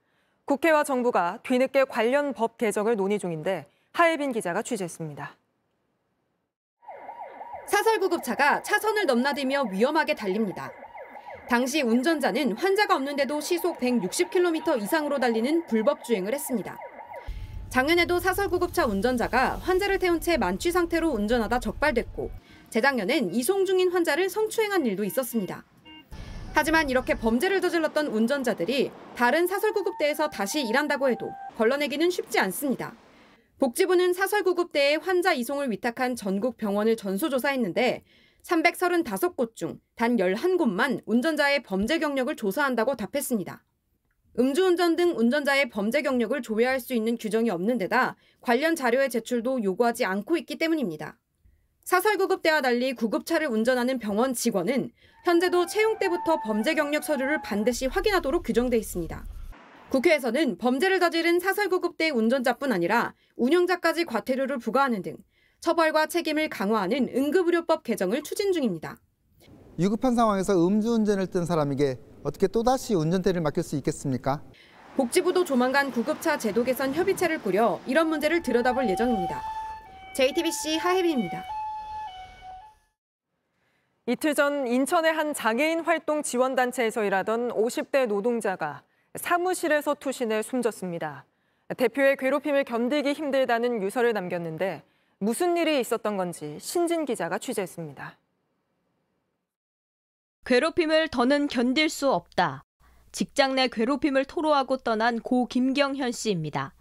국회와 0.44 0.83
정부가 0.83 1.38
뒤늦게 1.44 1.85
관련 1.85 2.33
법 2.33 2.59
개정을 2.59 2.96
논의 2.96 3.18
중인데 3.18 3.66
하예빈 3.92 4.33
기자가 4.33 4.62
취재했습니다. 4.62 5.37
사설 7.66 8.01
구급차가 8.01 8.62
차선을 8.62 9.07
넘나들며 9.07 9.64
위험하게 9.70 10.14
달립니다. 10.14 10.72
당시 11.48 11.83
운전자는 11.83 12.53
환자가 12.53 12.96
없는데도 12.96 13.40
시속 13.40 13.79
160km 13.79 14.83
이상으로 14.83 15.18
달리는 15.18 15.66
불법 15.66 16.03
주행을 16.03 16.35
했습니다. 16.35 16.77
작년에도 17.72 18.20
사설 18.20 18.50
구급차 18.50 18.85
운전자가 18.85 19.56
환자를 19.56 19.98
태운 19.98 20.20
채 20.20 20.37
만취 20.37 20.70
상태로 20.70 21.08
운전하다 21.08 21.58
적발됐고 21.58 22.30
재작년엔 22.68 23.35
이송 23.35 23.64
중인 23.64 23.90
환자를 23.90 24.28
성추행한 24.28 24.85
일도 24.85 25.04
있었습니다. 25.04 25.64
하지만 26.52 26.90
이렇게 26.90 27.14
범죄를 27.14 27.62
저질렀던 27.62 28.08
운전자들이 28.08 28.90
다른 29.16 29.46
사설 29.46 29.72
구급대에서 29.72 30.28
다시 30.28 30.61
일한다고 30.61 31.08
해도 31.08 31.32
걸러내기는 31.56 32.11
쉽지 32.11 32.38
않습니다. 32.40 32.94
복지부는 33.58 34.12
사설 34.12 34.42
구급대에 34.42 34.96
환자 34.96 35.32
이송을 35.32 35.70
위탁한 35.70 36.14
전국 36.14 36.58
병원을 36.58 36.96
전수조사했는데 36.96 38.04
335곳 38.42 39.56
중 39.56 39.80
단 39.96 40.18
11곳만 40.18 41.00
운전자의 41.06 41.62
범죄 41.62 41.98
경력을 41.98 42.37
조사한다고 42.37 42.96
답했습니다. 42.96 43.64
음주운전 44.38 44.96
등 44.96 45.14
운전자의 45.16 45.68
범죄 45.68 46.00
경력을 46.00 46.40
조회할 46.40 46.80
수 46.80 46.94
있는 46.94 47.18
규정이 47.18 47.50
없는 47.50 47.76
데다 47.76 48.16
관련 48.40 48.74
자료의 48.74 49.10
제출도 49.10 49.62
요구하지 49.62 50.06
않고 50.06 50.38
있기 50.38 50.56
때문입니다. 50.56 51.18
사설 51.84 52.16
구급대와 52.16 52.62
달리 52.62 52.94
구급차를 52.94 53.48
운전하는 53.48 53.98
병원 53.98 54.32
직원은 54.32 54.90
현재도 55.24 55.66
채용 55.66 55.98
때부터 55.98 56.40
범죄 56.40 56.74
경력 56.74 57.04
서류를 57.04 57.42
반드시 57.42 57.86
확인하도록 57.86 58.42
규정돼 58.42 58.78
있습니다. 58.78 59.26
국회에서는 59.90 60.56
범죄를 60.56 61.00
저지른 61.00 61.38
사설 61.38 61.68
구급대 61.68 62.08
운전자뿐 62.08 62.72
아니라 62.72 63.14
운영자까지 63.36 64.06
과태료를 64.06 64.58
부과하는 64.58 65.02
등 65.02 65.18
처벌과 65.60 66.06
책임을 66.06 66.48
강화하는 66.48 67.10
응급의료법 67.14 67.82
개정을 67.82 68.22
추진 68.22 68.52
중입니다. 68.52 68.96
위급한 69.82 70.14
상황에서 70.14 70.54
음주운전을 70.64 71.26
뜬 71.26 71.44
사람에게 71.44 71.98
어떻게 72.22 72.46
또다시 72.46 72.94
운전대를 72.94 73.40
맡길 73.40 73.64
수 73.64 73.74
있겠습니까? 73.74 74.40
복지부도 74.96 75.44
조만간 75.44 75.90
구급차 75.90 76.38
제도 76.38 76.62
개선 76.62 76.94
협의체를 76.94 77.42
꾸려 77.42 77.80
이런 77.88 78.06
문제를 78.08 78.42
들여다볼 78.42 78.88
예정입니다. 78.88 79.42
JTBC 80.14 80.76
하혜빈입니다. 80.76 81.42
이틀 84.06 84.36
전 84.36 84.68
인천의 84.68 85.12
한 85.12 85.34
장애인 85.34 85.80
활동 85.80 86.22
지원단체에서 86.22 87.02
일하던 87.02 87.48
50대 87.48 88.06
노동자가 88.06 88.82
사무실에서 89.16 89.94
투신해 89.94 90.42
숨졌습니다. 90.42 91.24
대표의 91.76 92.18
괴롭힘을 92.18 92.62
견디기 92.62 93.14
힘들다는 93.14 93.82
유서를 93.82 94.12
남겼는데 94.12 94.84
무슨 95.18 95.56
일이 95.56 95.80
있었던 95.80 96.16
건지 96.16 96.56
신진 96.60 97.04
기자가 97.04 97.38
취재했습니다. 97.38 98.21
괴롭힘을 100.44 101.07
더는 101.07 101.46
견딜 101.46 101.88
수 101.88 102.11
없다. 102.12 102.64
직장 103.12 103.55
내 103.55 103.68
괴롭힘을 103.68 104.24
토로하고 104.24 104.78
떠난 104.78 105.20
고 105.20 105.46
김경현 105.46 106.11
씨입니다. 106.11 106.74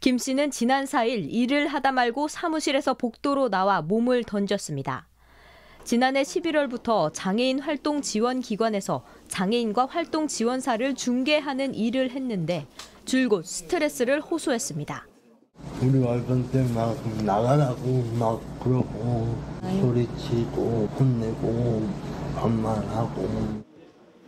김 0.00 0.18
씨는 0.18 0.50
지난 0.50 0.86
4일 0.86 1.28
일을 1.30 1.68
하다 1.68 1.92
말고 1.92 2.26
사무실에서 2.26 2.94
복도로 2.94 3.48
나와 3.48 3.80
몸을 3.80 4.24
던졌습니다. 4.24 5.06
지난해 5.84 6.22
11월부터 6.22 7.10
장애인 7.12 7.60
활동 7.60 8.02
지원 8.02 8.40
기관에서 8.40 9.04
장애인과 9.28 9.86
활동 9.86 10.26
지원사를 10.26 10.94
중개하는 10.94 11.74
일을 11.74 12.10
했는데 12.10 12.66
줄곧 13.04 13.46
스트레스를 13.46 14.20
호소했습니다. 14.20 15.06
우리 15.82 15.98
와이프 16.00 16.48
때문에 16.52 16.74
막 16.74 17.24
나가라고 17.24 18.02
막 18.18 18.40
그러고 18.60 19.36
소리치고 19.60 20.88
혼내고 20.98 21.88
반말하고 22.40 23.62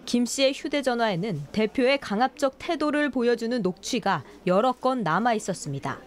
김 0.05 0.27
씨의 0.27 0.53
휴대전화에는 0.53 1.47
대표의 1.53 1.99
강압적 1.99 2.57
태도를 2.59 3.11
보여주는 3.11 3.63
녹취가 3.63 4.23
여러 4.47 4.73
건 4.73 5.03
남아 5.03 5.33
있었습니다. 5.35 5.99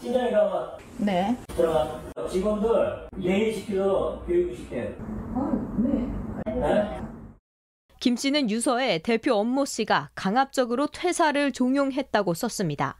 팀장이가 0.00 0.78
네. 0.98 1.36
들어가 1.48 2.00
직원들 2.30 3.08
예의 3.20 3.54
지키도록 3.56 4.26
교육을 4.26 4.56
시켜요. 4.56 4.94
네. 6.46 7.00
김 8.00 8.16
씨는 8.16 8.50
유서에 8.50 8.98
대표 8.98 9.34
엄모 9.34 9.64
씨가 9.64 10.10
강압적으로 10.14 10.86
퇴사를 10.86 11.52
종용했다고 11.52 12.34
썼습니다. 12.34 12.96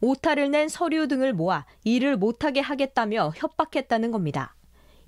오타를 0.00 0.50
낸 0.50 0.68
서류 0.68 1.08
등을 1.08 1.32
모아 1.32 1.64
일을 1.84 2.16
못하게 2.16 2.60
하겠다며 2.60 3.32
협박했다는 3.36 4.10
겁니다. 4.10 4.54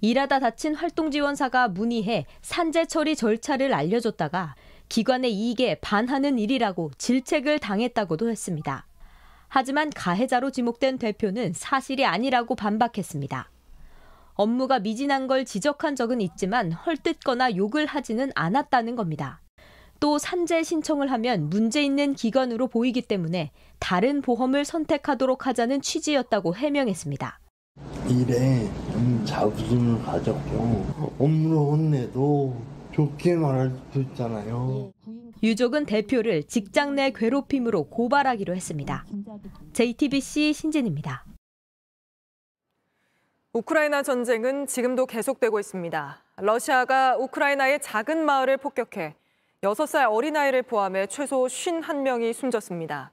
일하다 0.01 0.41
다친 0.41 0.75
활동지원사가 0.75 1.69
문의해 1.69 2.27
산재 2.43 2.87
처리 2.87 3.17
절차를 3.17 3.73
알려줬다가 3.73 4.55
기관의 4.89 5.33
이익에 5.33 5.77
반하는 5.81 6.39
일이라고 6.39 6.91
질책을 6.99 7.59
당했다고도 7.59 8.31
했습니다. 8.31 8.87
하지만 9.49 9.91
가해자로 9.91 10.51
지목된 10.51 10.99
대표는 10.99 11.53
사실이 11.55 12.05
아니라고 12.05 12.55
반박했습니다. 12.55 13.51
업무가 14.35 14.79
미진한 14.79 15.27
걸 15.27 15.45
지적한 15.45 15.97
적은 15.97 16.21
있지만 16.21 16.73
헐뜯거나 16.73 17.57
욕을 17.57 17.87
하지는 17.87 18.31
않았다는 18.35 18.95
겁니다. 18.95 19.41
또 19.99 20.19
산재 20.19 20.63
신청을 20.63 21.11
하면 21.11 21.49
문제 21.49 21.83
있는 21.83 22.15
기관으로 22.15 22.69
보이기 22.69 23.01
때문에 23.01 23.51
다른 23.79 24.21
보험을 24.21 24.67
선택하도록 24.67 25.47
하자는 25.47 25.81
취지였다고 25.81 26.55
해명했습니다. 26.55 27.41
일에 28.09 28.69
좀 28.93 29.25
자부심을 29.27 30.03
가졌고 30.05 31.15
업무로 31.19 31.73
혼내도 31.73 32.57
좋게 32.93 33.35
말할 33.35 33.71
수도 33.71 34.01
있잖아요. 34.01 34.93
유족은 35.43 35.87
대표를 35.87 36.45
직장 36.45 36.95
내 36.95 37.11
괴롭힘으로 37.11 37.85
고발하기로 37.85 38.55
했습니다. 38.55 39.05
JTBC 39.73 40.53
신진입니다. 40.53 41.25
우크라이나 43.53 44.03
전쟁은 44.03 44.67
지금도 44.67 45.07
계속되고 45.07 45.59
있습니다. 45.59 46.23
러시아가 46.39 47.17
우크라이나의 47.17 47.81
작은 47.81 48.25
마을을 48.25 48.59
폭격해 48.59 49.15
6살 49.63 50.13
어린아이를 50.13 50.63
포함해 50.63 51.07
최소 51.07 51.45
51명이 51.45 52.33
숨졌습니다. 52.33 53.13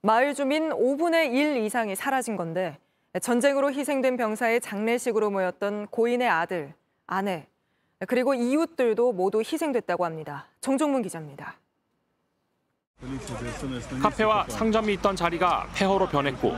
마을 0.00 0.34
주민 0.34 0.70
5분의 0.70 1.32
1 1.32 1.56
이상이 1.64 1.96
사라진 1.96 2.36
건데 2.36 2.78
전쟁으로 3.22 3.72
희생된 3.72 4.16
병사의 4.16 4.60
장례식으로 4.60 5.30
모였던 5.30 5.86
고인의 5.88 6.28
아들, 6.28 6.74
아내, 7.06 7.46
그리고 8.06 8.34
이웃들도 8.34 9.12
모두 9.12 9.40
희생됐다고 9.40 10.04
합니다. 10.04 10.46
정종문 10.60 11.02
기자입니다. 11.02 11.56
카페와 14.02 14.46
상점이 14.48 14.92
있던 14.94 15.16
자리가 15.16 15.68
폐허로 15.74 16.08
변했고 16.08 16.54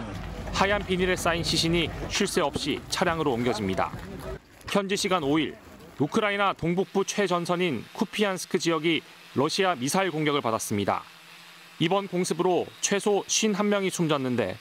하얀 0.53 0.85
비닐에 0.85 1.15
쌓인 1.17 1.43
시신이 1.43 1.89
쉴 2.09 2.27
새 2.27 2.41
없이 2.41 2.81
차량으로 2.89 3.33
옮겨집니다. 3.33 3.93
현지 4.69 4.97
시간 4.97 5.23
5일 5.23 5.55
우크라이나 5.99 6.55
동북부 6.55 7.05
최전선인 7.05 7.85
쿠피안스크 7.93 8.59
지역이 8.59 9.03
러시아 9.35 9.75
미사일 9.77 10.11
공격을 10.11 10.41
받았습니다. 10.41 11.03
이번 11.79 12.09
공습으로 12.09 12.67
최소 12.81 13.23
51명이 13.27 13.91
숨졌는데 13.91 14.57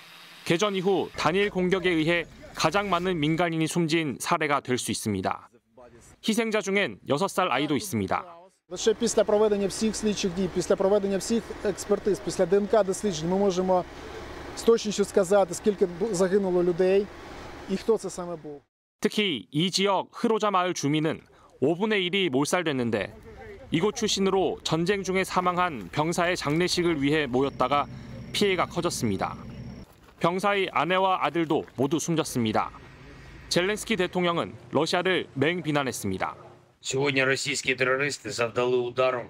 개전 0.48 0.74
이후 0.74 1.08
단일 1.16 1.50
공격에 1.50 1.90
의해 1.90 2.24
가장 2.54 2.90
많은 2.90 3.18
민간인이 3.18 3.66
숨진 3.66 4.16
사례가 4.20 4.60
될 4.60 4.78
수 4.78 4.90
있습니다. 4.90 5.48
희생자 6.26 6.60
중엔 6.60 6.98
6살 7.08 7.48
아이도 7.50 7.76
있습니다. 7.76 8.24
Лише 8.70 8.94
після 8.94 9.24
проведення 9.24 9.66
всіх 9.68 9.94
слідчих 9.96 10.34
дій, 10.34 10.48
після 10.54 10.76
проведення 10.76 11.18
всіх 11.18 11.42
експертиз, 11.64 12.18
після 12.18 12.46
ДНК 12.46 12.84
досліджень 12.84 13.28
ми 13.28 13.36
можемо 13.36 13.84
з 14.56 14.62
точністю 14.62 15.04
сказати, 15.04 15.54
скільки 15.54 15.88
загинуло 16.12 16.62
людей 16.62 17.06
і 17.70 17.76
хто 17.76 17.98
це 17.98 18.10
саме 18.10 18.36
був. 18.36 18.62
특히 19.00 19.46
이 19.52 19.70
지역 19.70 20.08
흐로자 20.12 20.50
마을 20.50 20.72
주민은 20.72 21.20
5분의 21.62 22.10
1이 22.10 22.30
몰살됐는데 22.30 23.12
이곳 23.70 23.96
출신으로 23.96 24.58
전쟁 24.62 25.02
중에 25.02 25.24
사망한 25.24 25.90
병사의 25.92 26.36
장례식을 26.38 27.02
위해 27.02 27.26
모였다가 27.26 27.86
피해가 28.32 28.64
커졌습니다. 28.66 29.36
병사의 30.20 30.70
아내와 30.72 31.18
아들도 31.24 31.64
모두 31.76 31.98
숨졌습니다. 31.98 32.70
젤렌스키 33.48 33.96
대통령은 33.96 34.52
러시아를 34.72 35.26
맹비난했습니다. 35.34 36.34
Сьогодні 36.80 37.24
російські 37.24 37.74
терористи 37.74 38.30
завдали 38.30 38.76
ударом, 38.76 39.26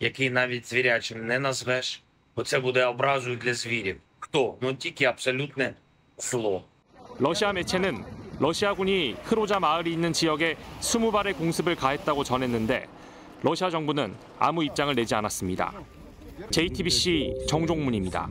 який 0.00 0.30
навіть 0.30 0.66
звірячим 0.66 1.26
не 1.26 1.38
назвеш, 1.38 2.02
бо 2.36 2.42
це 2.44 2.60
буде 2.60 2.84
образою 2.86 3.36
для 3.36 3.54
звірів. 3.54 3.96
Хто? 4.20 4.56
Ну 4.60 4.74
тільки 4.74 5.04
абсолютне 5.04 5.74
зло. 6.18 6.62
러시아 7.20 7.52
매체는 7.52 8.04
러시아군이 8.38 9.16
흐로자 9.24 9.58
마을이 9.58 9.92
있는 9.92 10.12
지역에 10.12 10.56
20발의 10.80 11.36
공습을 11.36 11.74
가했다고 11.74 12.24
전했는데 12.24 12.86
러시아 13.42 13.70
정부는 13.70 14.14
아무 14.38 14.62
입장을 14.64 14.94
내지 14.94 15.14
않았습니다. 15.14 15.72
JTBC 16.50 17.46
정종문입니다. 17.48 18.28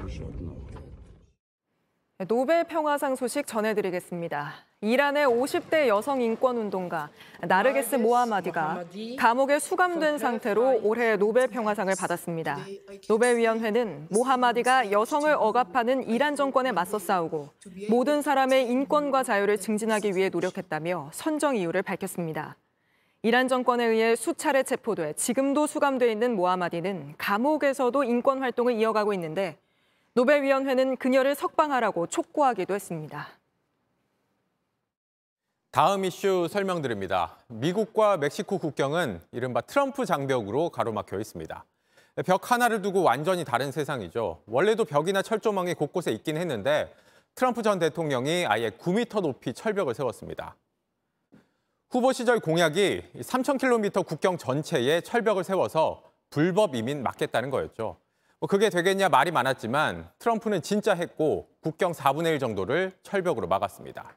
노벨 2.28 2.64
평화상 2.64 3.16
소식 3.16 3.46
전해드리겠습니다. 3.46 4.52
이란의 4.80 5.26
50대 5.26 5.86
여성 5.86 6.20
인권 6.20 6.56
운동가 6.56 7.08
나르게스 7.40 7.96
모하마디가 7.96 8.84
감옥에 9.16 9.58
수감된 9.58 10.18
상태로 10.18 10.80
올해 10.82 11.16
노벨 11.16 11.48
평화상을 11.48 11.92
받았습니다. 11.98 12.58
노벨위원회는 13.08 14.08
모하마디가 14.10 14.90
여성을 14.90 15.32
억압하는 15.32 16.08
이란 16.08 16.34
정권에 16.34 16.72
맞서 16.72 16.98
싸우고 16.98 17.50
모든 17.88 18.22
사람의 18.22 18.68
인권과 18.70 19.22
자유를 19.22 19.58
증진하기 19.58 20.16
위해 20.16 20.28
노력했다며 20.28 21.10
선정 21.12 21.56
이유를 21.56 21.82
밝혔습니다. 21.82 22.56
이란 23.22 23.46
정권에 23.46 23.84
의해 23.84 24.16
수차례 24.16 24.64
체포돼 24.64 25.12
지금도 25.12 25.68
수감돼 25.68 26.10
있는 26.10 26.34
모하마디는 26.34 27.14
감옥에서도 27.18 28.02
인권 28.02 28.40
활동을 28.42 28.72
이어가고 28.72 29.12
있는데 29.14 29.61
노벨위원회는 30.14 30.96
그녀를 30.96 31.34
석방하라고 31.34 32.06
촉구하기도 32.06 32.74
했습니다. 32.74 33.28
다음 35.70 36.04
이슈 36.04 36.48
설명드립니다. 36.50 37.38
미국과 37.48 38.18
멕시코 38.18 38.58
국경은 38.58 39.22
이른바 39.32 39.62
트럼프 39.62 40.04
장벽으로 40.04 40.68
가로막혀 40.68 41.18
있습니다. 41.18 41.64
벽 42.26 42.50
하나를 42.50 42.82
두고 42.82 43.02
완전히 43.02 43.42
다른 43.42 43.72
세상이죠. 43.72 44.42
원래도 44.46 44.84
벽이나 44.84 45.22
철조망이 45.22 45.72
곳곳에 45.72 46.12
있긴 46.12 46.36
했는데 46.36 46.94
트럼프 47.34 47.62
전 47.62 47.78
대통령이 47.78 48.44
아예 48.46 48.68
9m 48.68 49.22
높이 49.22 49.54
철벽을 49.54 49.94
세웠습니다. 49.94 50.56
후보 51.88 52.12
시절 52.12 52.38
공약이 52.40 53.02
3,000km 53.20 54.06
국경 54.06 54.36
전체에 54.36 55.00
철벽을 55.00 55.42
세워서 55.42 56.02
불법 56.28 56.74
이민 56.74 57.02
막겠다는 57.02 57.48
거였죠. 57.48 57.96
뭐 58.42 58.48
그게 58.48 58.70
되겠냐 58.70 59.08
말이 59.08 59.30
많았지만 59.30 60.10
트럼프는 60.18 60.62
진짜 60.62 60.94
했고 60.94 61.46
국경 61.60 61.92
4분의 61.92 62.32
1 62.32 62.38
정도를 62.40 62.90
철벽으로 63.04 63.46
막았습니다. 63.46 64.16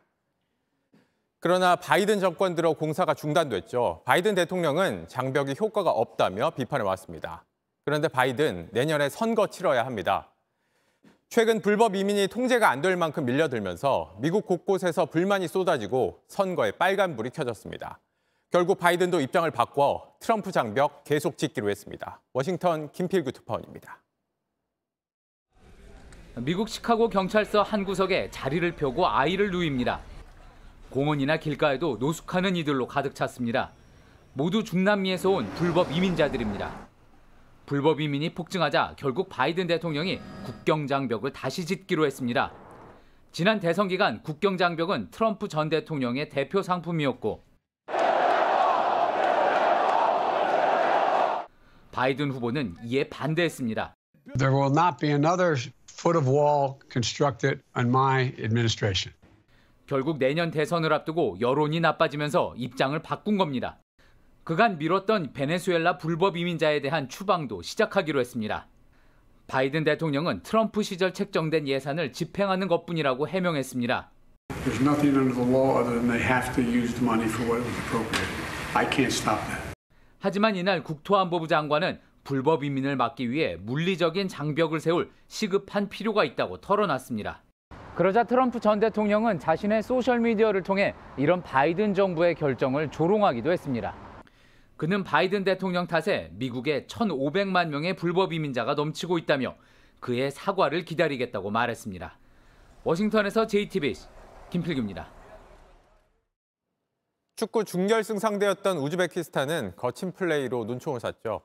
그러나 1.39 1.75
바이든 1.75 2.19
정권 2.19 2.55
들어 2.55 2.73
공사가 2.73 3.13
중단됐죠. 3.13 4.01
바이든 4.03 4.33
대통령은 4.33 5.07
장벽이 5.09 5.53
효과가 5.59 5.91
없다며 5.91 6.49
비판해 6.55 6.83
왔습니다. 6.83 7.45
그런데 7.83 8.07
바이든 8.07 8.69
내년에 8.71 9.09
선거 9.09 9.45
치러야 9.45 9.85
합니다. 9.85 10.31
최근 11.29 11.61
불법 11.61 11.95
이민이 11.95 12.27
통제가 12.27 12.67
안 12.67 12.81
될 12.81 12.97
만큼 12.97 13.25
밀려들면서 13.25 14.15
미국 14.17 14.47
곳곳에서 14.47 15.05
불만이 15.05 15.47
쏟아지고 15.47 16.23
선거에 16.29 16.71
빨간불이 16.71 17.29
켜졌습니다. 17.29 17.99
결국 18.49 18.79
바이든도 18.79 19.21
입장을 19.21 19.51
바꿔 19.51 20.15
트럼프 20.19 20.51
장벽 20.51 21.03
계속 21.03 21.38
짓기로 21.38 21.69
했습니다. 21.69 22.21
워싱턴 22.33 22.91
김필규 22.91 23.31
특파원입니다. 23.31 23.99
미국 26.38 26.67
시카고 26.67 27.10
경찰서 27.10 27.63
한 27.63 27.86
구석에 27.86 28.30
자리를 28.30 28.76
펴고 28.76 29.08
아이를 29.08 29.52
누입니다. 29.52 30.02
공원이나 30.89 31.38
길가에도 31.38 31.95
노숙하는 31.98 32.58
이들로 32.58 32.88
가득 32.88 33.15
찼습니다. 33.15 33.71
모두 34.34 34.62
중남미에서 34.65 35.30
온 35.30 35.50
불법 35.52 35.93
이민자들입니다. 35.93 36.88
불법 37.65 38.02
이민이 38.02 38.34
폭증하자 38.34 38.95
결국 38.98 39.30
바이든 39.30 39.67
대통령이 39.67 40.19
국경 40.43 40.88
장벽을 40.88 41.32
다시 41.32 41.65
짓기로 41.65 42.06
했습니다. 42.06 42.52
지난 43.32 43.62
대선 43.62 43.88
기간 43.88 44.21
국경 44.21 44.58
장벽은 44.58 45.12
트럼프 45.12 45.48
전 45.48 45.69
대통령의 45.69 46.28
대표 46.28 46.62
상품이었고 46.62 47.45
바이든 51.93 52.32
후보는 52.32 52.76
이에 52.84 53.08
반대했습니다. 53.08 53.95
There 54.38 54.54
will 54.54 54.74
not 54.78 54.98
be 55.00 55.12
another 55.12 55.56
foot 55.95 56.17
of 56.17 56.29
wall 56.29 56.79
constructed 56.91 57.62
on 57.75 57.88
my 57.88 58.34
administration. 58.39 59.15
결국 59.88 60.17
내년 60.17 60.51
대선을 60.51 60.91
앞두고 60.91 61.38
여론이 61.39 61.79
나빠지면서 61.79 62.55
입장을 62.58 62.97
바꾼 63.01 63.38
겁니다. 63.38 63.77
그간 64.43 64.77
미뤘던 64.77 65.34
베네수엘라 65.34 65.97
불법 65.97 66.38
이민자에 66.38 66.81
대한 66.81 67.08
추방도 67.08 67.62
시작하기로 67.62 68.19
했습니다. 68.19 68.67
바이든 69.47 69.84
대통령은 69.84 70.41
트럼프 70.43 70.84
시절 70.84 71.13
책정된 71.13 71.67
예산을 71.67 72.12
집행하는 72.12 72.67
것뿐이라고 72.67 73.27
해명했습니다. 73.27 74.12
There's 74.65 74.81
nothing 74.81 75.15
under 75.15 75.34
the 75.34 75.47
law 75.47 75.79
other 75.79 75.95
than 75.95 76.08
they 76.08 76.21
have 76.21 76.53
to 76.55 76.62
use 76.62 76.93
the 76.93 77.03
money 77.03 77.27
for 77.29 77.45
what 77.47 77.63
was 77.63 77.77
appropriated. 77.86 78.29
I 78.73 78.86
can't 78.89 79.13
stop 79.13 79.39
that. 79.47 79.62
하지만 80.19 80.55
이날 80.55 80.84
국토안보부 80.84 81.47
장관은 81.47 81.99
불법 82.25 82.63
이민을 82.63 82.97
막기 82.97 83.29
위해 83.31 83.55
물리적인 83.61 84.27
장벽을 84.27 84.81
세울 84.81 85.11
시급한 85.27 85.88
필요가 85.88 86.25
있다고 86.25 86.59
털어놨습니다. 86.59 87.43
그러자 87.95 88.25
트럼프 88.25 88.59
전 88.59 88.79
대통령은 88.81 89.39
자신의 89.39 89.83
소셜미디어를 89.83 90.63
통해 90.63 90.93
이런 91.17 91.41
바이든 91.41 91.93
정부의 91.93 92.35
결정을 92.35 92.91
조롱하기도 92.91 93.51
했습니다. 93.51 93.95
그는 94.75 95.03
바이든 95.05 95.45
대통령 95.45 95.88
탓에 95.88 96.31
미국에 96.33 96.88
1,500만 96.88 97.69
명의 97.69 97.95
불법 97.95 98.33
이민자가 98.33 98.73
넘치고 98.73 99.17
있다며 99.19 99.56
그의 100.02 100.31
사과를 100.31 100.83
기다리겠다고 100.83 101.52
말했습니다. 101.52 102.17
워싱턴에서 102.83 103.47
JTBC 103.47 104.08
김필규입니다. 104.50 105.08
축구 107.35 107.63
준결승 107.63 108.17
상대였던 108.17 108.77
우즈베키스탄은 108.77 109.73
거친 109.75 110.12
플레이로 110.12 110.65
눈총을 110.65 111.00
샀죠. 111.00 111.41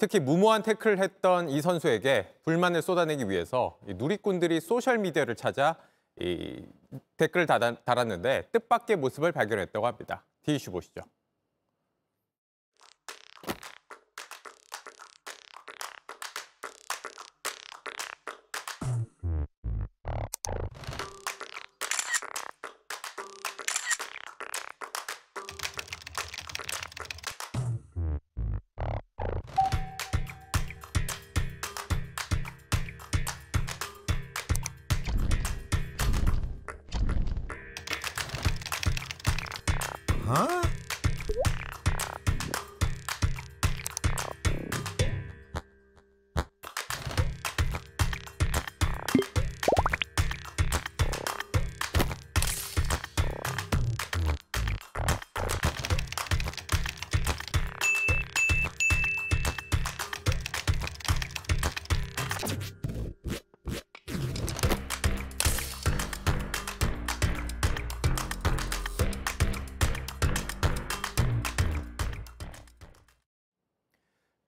특히 0.00 0.18
무모한 0.18 0.62
태클을 0.62 0.98
했던 0.98 1.50
이 1.50 1.60
선수에게 1.60 2.26
불만을 2.44 2.80
쏟아내기 2.80 3.28
위해서 3.28 3.78
누리꾼들이 3.86 4.58
소셜 4.60 4.96
미디어를 4.96 5.36
찾아 5.36 5.76
이 6.18 6.64
댓글을 7.18 7.46
달았는데 7.46 8.48
뜻밖의 8.50 8.96
모습을 8.96 9.30
발견했다고 9.32 9.86
합니다. 9.86 10.24
디이슈 10.42 10.70
보시죠. 10.72 11.02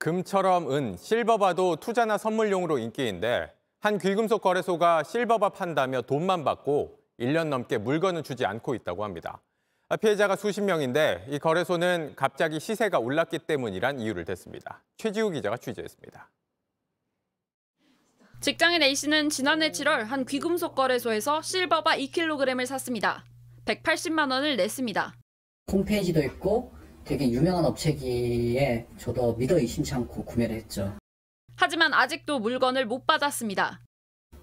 금처럼 0.03 0.69
은, 0.69 0.97
실버바도 0.97 1.77
투자나 1.77 2.17
선물용으로 2.17 2.77
인기인데 2.77 3.53
한 3.79 3.97
귀금속 3.97 4.41
거래소가 4.41 5.01
실버바 5.03 5.51
판다며 5.51 6.01
돈만 6.01 6.43
받고 6.43 6.99
1년 7.21 7.47
넘게 7.47 7.77
물건을 7.77 8.21
주지 8.21 8.45
않고 8.45 8.75
있다고 8.75 9.05
합니다. 9.05 9.41
피해자가 10.01 10.35
수십 10.35 10.59
명인데 10.59 11.27
이 11.29 11.39
거래소는 11.39 12.15
갑자기 12.17 12.59
시세가 12.59 12.99
올랐기 12.99 13.39
때문이란 13.47 14.01
이유를 14.01 14.25
댔습니다. 14.25 14.83
최지우 14.97 15.29
기자가 15.29 15.55
취재했습니다. 15.55 16.29
직장인 18.41 18.83
A씨는 18.83 19.29
지난해 19.29 19.71
7월 19.71 20.03
한 20.03 20.25
귀금속 20.25 20.75
거래소에서 20.75 21.41
실버바 21.41 21.95
2kg을 21.95 22.65
샀습니다. 22.65 23.23
180만 23.63 24.31
원을 24.31 24.57
냈습니다. 24.57 25.13
홈페이지도 25.71 26.21
있고 26.23 26.82
되게 27.05 27.29
유명한 27.29 27.65
업체기에 27.65 28.87
저도 28.97 29.35
믿어 29.35 29.57
의심치 29.59 29.93
않고 29.93 30.23
구매를 30.25 30.55
했죠. 30.55 30.95
하지만 31.55 31.93
아직도 31.93 32.39
물건을 32.39 32.85
못 32.85 33.05
받았습니다. 33.05 33.81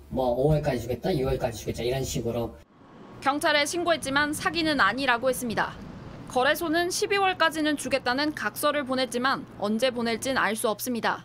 뭐 0.08 0.36
5월까지 0.36 0.80
주겠다, 0.80 1.10
6월까지 1.10 1.54
주겠다 1.54 1.82
이런 1.82 2.04
식으로 2.04 2.56
경찰에 3.20 3.66
신고했지만 3.66 4.32
사기는 4.32 4.80
아니라고 4.80 5.28
했습니다. 5.28 5.74
거래소는 6.28 6.88
12월까지는 6.88 7.76
주겠다는 7.76 8.34
각서를 8.34 8.84
보냈지만 8.84 9.44
언제 9.58 9.90
보낼진 9.90 10.38
알 10.38 10.54
수 10.54 10.68
없습니다. 10.68 11.24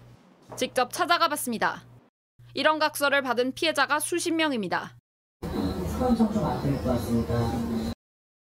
직접 0.56 0.92
찾아가 0.92 1.28
봤습니다. 1.28 1.84
이런 2.54 2.80
각서를 2.80 3.22
받은 3.22 3.54
피해자가 3.54 4.00
수십 4.00 4.32
명입니다. 4.32 4.96
사람 5.42 6.16
청좀 6.16 6.44
안될 6.44 6.78
것 6.78 6.84
같습니다. 6.92 7.34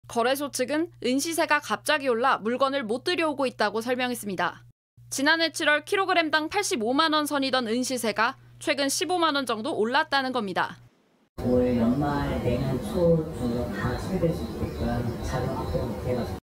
거래소 0.09 0.49
측은 0.49 0.91
은시세가 1.05 1.59
갑자기 1.59 2.07
올라 2.07 2.39
물건을 2.39 2.83
못 2.83 3.03
들여오고 3.03 3.45
있다고 3.45 3.79
설명했습니다. 3.79 4.65
지난해 5.11 5.49
7월 5.49 5.85
킬로그램당 5.85 6.49
85만 6.49 7.13
원 7.13 7.27
선이던 7.27 7.67
은시세가 7.67 8.35
최근 8.57 8.87
15만 8.87 9.35
원 9.35 9.45
정도 9.45 9.77
올랐다는 9.77 10.31
겁니다. 10.31 10.77
올 11.45 11.77
연말 11.77 12.43
내년 12.43 12.81
초 12.81 13.23
정도 13.37 13.71
다 13.71 13.97
처리될 13.99 14.33
수 14.33 14.41
있게끔 14.41 15.23
자금 15.23 15.55
확보가 15.55 15.85
못해가지고 15.85 16.39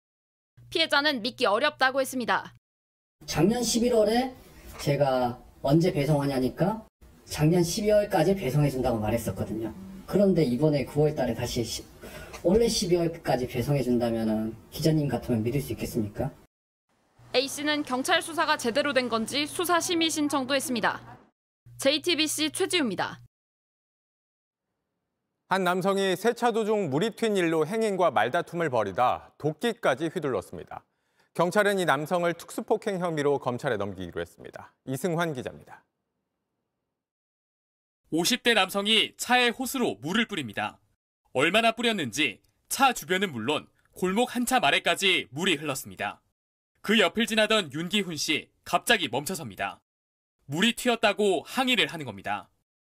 피해자는 0.72 1.22
믿기 1.22 1.46
어렵다고 1.46 2.02
했습니다. 2.02 2.56
작년 3.28 3.62
11월에 3.62 4.34
제가 4.80 5.40
언제 5.62 5.94
배송하냐니까 5.94 6.84
작년 7.26 7.62
12월까지 7.62 8.36
배송해준다고 8.36 8.98
말했었거든요. 9.00 9.72
그런데 10.08 10.44
이번에 10.44 10.86
9월 10.86 11.16
달에 11.16 11.36
다시 11.36 11.64
시, 11.64 11.84
원래 12.44 12.66
12월까지 12.66 13.50
배송해준다면 13.50 14.56
기자님 14.72 15.08
같으면 15.08 15.44
믿을 15.44 15.62
수 15.62 15.74
있겠습니까? 15.74 16.32
A씨는 17.36 17.84
경찰 17.84 18.22
수사가 18.22 18.58
제대로 18.58 18.94
된 18.94 19.10
건지 19.10 19.46
수사 19.46 19.80
심의 19.80 20.10
신청도 20.10 20.56
했습니다. 20.56 21.20
JTBC 21.78 22.52
최지우입니다. 22.52 23.22
한 25.48 25.64
남성이 25.64 26.16
세차 26.16 26.52
도중 26.52 26.90
물이 26.90 27.12
튄 27.12 27.38
일로 27.38 27.66
행인과 27.68 28.12
말다툼을 28.12 28.70
벌이다 28.70 29.34
도끼까지 29.38 30.08
휘둘렀습니다. 30.08 30.84
경찰은 31.34 31.80
이 31.80 31.86
남성을 31.86 32.34
특수폭행 32.34 33.00
혐의로 33.00 33.40
검찰에 33.40 33.78
넘기기로 33.78 34.20
했습니다. 34.20 34.74
이승환 34.86 35.34
기자입니다. 35.34 35.84
50대 38.12 38.54
남성이 38.54 39.14
차에 39.18 39.50
호스로 39.50 39.96
물을 40.02 40.28
뿌립니다. 40.28 40.80
얼마나 41.34 41.72
뿌렸는지 41.72 42.42
차 42.68 42.92
주변은 42.94 43.32
물론 43.32 43.68
골목 43.94 44.36
한차 44.36 44.60
아래까지 44.62 45.28
물이 45.32 45.56
흘렀습니다. 45.56 46.22
그 46.82 47.00
옆을 47.00 47.26
지나던 47.26 47.72
윤기훈 47.74 48.18
씨 48.18 48.50
갑자기 48.66 49.08
멈춰섭니다. 49.08 49.80
물이 50.46 50.74
튀었다고 50.74 51.44
항의를 51.46 51.88
하는 51.88 52.06
겁니다. 52.06 52.50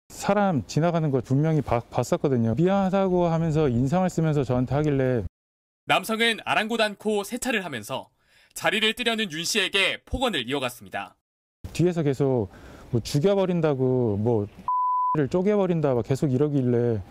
사람 0.10 0.66
지나가는 0.68 1.10
걸 1.12 1.22
분명히 1.22 1.62
바, 1.62 1.80
봤었거든요. 1.80 2.56
미안하다고 2.56 3.26
하면서 3.26 3.70
인상을 3.70 4.10
쓰면서 4.10 4.44
저한테 4.44 4.76
하길래 4.76 5.24
남성은 5.86 6.40
아랑곳 6.44 6.82
않고 6.82 7.24
세차를 7.24 7.64
하면서 7.64 8.10
자리를 8.54 8.94
뜨려는 8.94 9.32
윤 9.32 9.44
씨에게 9.44 10.04
폭언을 10.04 10.50
이어갔습니다. 10.50 11.16
뒤에서 11.74 12.04
계속 12.04 12.50
뭐 12.92 13.02
죽여버린다고 13.02 14.18
뭐 14.18 14.48
를 15.16 15.30
쪼개버린다 15.30 15.94
막 15.94 16.06
계속 16.06 16.34
이러길래 16.34 17.02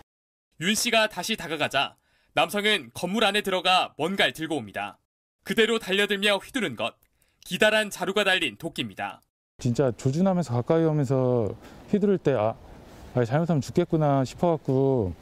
윤 0.61 0.73
씨가 0.73 1.09
다시 1.09 1.35
다가가자 1.35 1.97
남성은 2.33 2.91
건물 2.93 3.25
안에 3.25 3.41
들어가 3.41 3.93
뭔가를 3.97 4.31
들고 4.31 4.55
옵니다. 4.55 4.97
그대로 5.43 5.79
달려들며 5.79 6.37
휘두른 6.37 6.77
것, 6.77 6.95
기다란 7.43 7.89
자루가 7.89 8.23
달린 8.23 8.55
도끼입니다. 8.57 9.21
진짜 9.57 9.91
조준하면서 9.91 10.53
가까이 10.53 10.83
오면서 10.85 11.53
휘두를 11.91 12.17
때 12.17 12.33
아, 12.33 12.55
아 13.15 13.25
잘못하면 13.25 13.61
죽겠구나 13.61 14.23
싶어갖고 14.23 15.13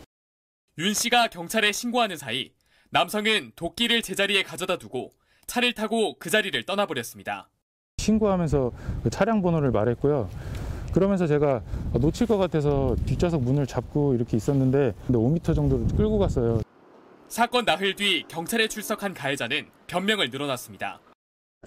윤 0.78 0.94
씨가 0.94 1.28
경찰에 1.28 1.72
신고하는 1.72 2.18
사이 2.18 2.52
남성은 2.92 3.54
도끼를 3.56 4.04
제자리에 4.04 4.44
가져다 4.44 4.78
두고 4.78 5.12
차를 5.48 5.74
타고 5.74 6.18
그 6.20 6.30
자리를 6.30 6.64
떠나버렸습니다. 6.66 7.50
신고하면서 7.98 8.72
그 9.04 9.10
차량 9.10 9.42
번호를 9.42 9.72
말했고요. 9.72 10.30
그러면서 10.94 11.28
제가 11.28 11.62
놓칠 11.94 12.28
것 12.28 12.38
같아서 12.38 12.96
뒷좌석 13.06 13.42
문을 13.42 13.66
잡고 13.66 14.14
이렇게 14.14 14.38
있었는데 14.38 14.94
5m 15.10 15.56
정도로 15.56 15.88
끌고 15.98 16.20
갔어요. 16.20 16.62
사건 17.28 17.66
나흘 17.66 17.96
뒤 17.96 18.24
경찰에 18.28 18.68
출석한 18.68 19.14
가해자는 19.14 19.68
변명을 19.88 20.30
늘어놨습니다. 20.30 21.02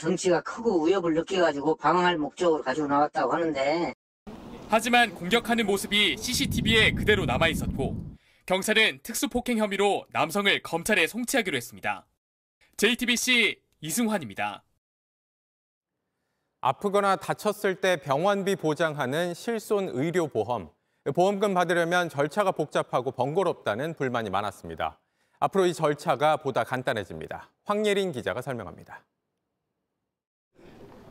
덩치가 0.01 0.43
크고 0.43 0.87
위협을 0.87 1.15
느껴가지고 1.15 1.77
방어할 1.77 2.19
목적으로 2.19 2.63
가지고 2.63 2.87
나왔다고 2.87 3.33
하는데 3.33 3.93
하지만 4.69 5.15
공격하는 5.15 5.67
모습이 5.67 6.17
CCTV에 6.19 6.93
그대로 6.93 7.25
남아 7.25 7.49
있었고 7.49 7.97
경찰은 8.47 9.01
특수폭행 9.03 9.59
혐의로 9.59 10.07
남성을 10.13 10.63
검찰에 10.63 11.07
송치하기로 11.07 11.57
했습니다. 11.57 12.07
JTBC 12.77 13.59
이승환입니다. 13.81 14.63
아프거나 16.67 17.15
다쳤을 17.15 17.77
때 17.77 17.97
병원비 17.97 18.57
보장하는 18.57 19.35
실손 19.35 19.89
의료 19.93 20.27
보험. 20.27 20.69
보험금 21.15 21.55
받으려면 21.55 22.09
절차가 22.09 22.51
복잡하고 22.51 23.13
번거롭다는 23.13 23.95
불만이 23.95 24.31
많았습니다. 24.31 24.99
앞으로 25.39 25.67
이 25.67 25.73
절차가 25.73 26.39
보다 26.39 26.65
간단해집니다. 26.65 27.51
황예린 27.67 28.11
기자가 28.11 28.43
설명합니다. 28.43 29.05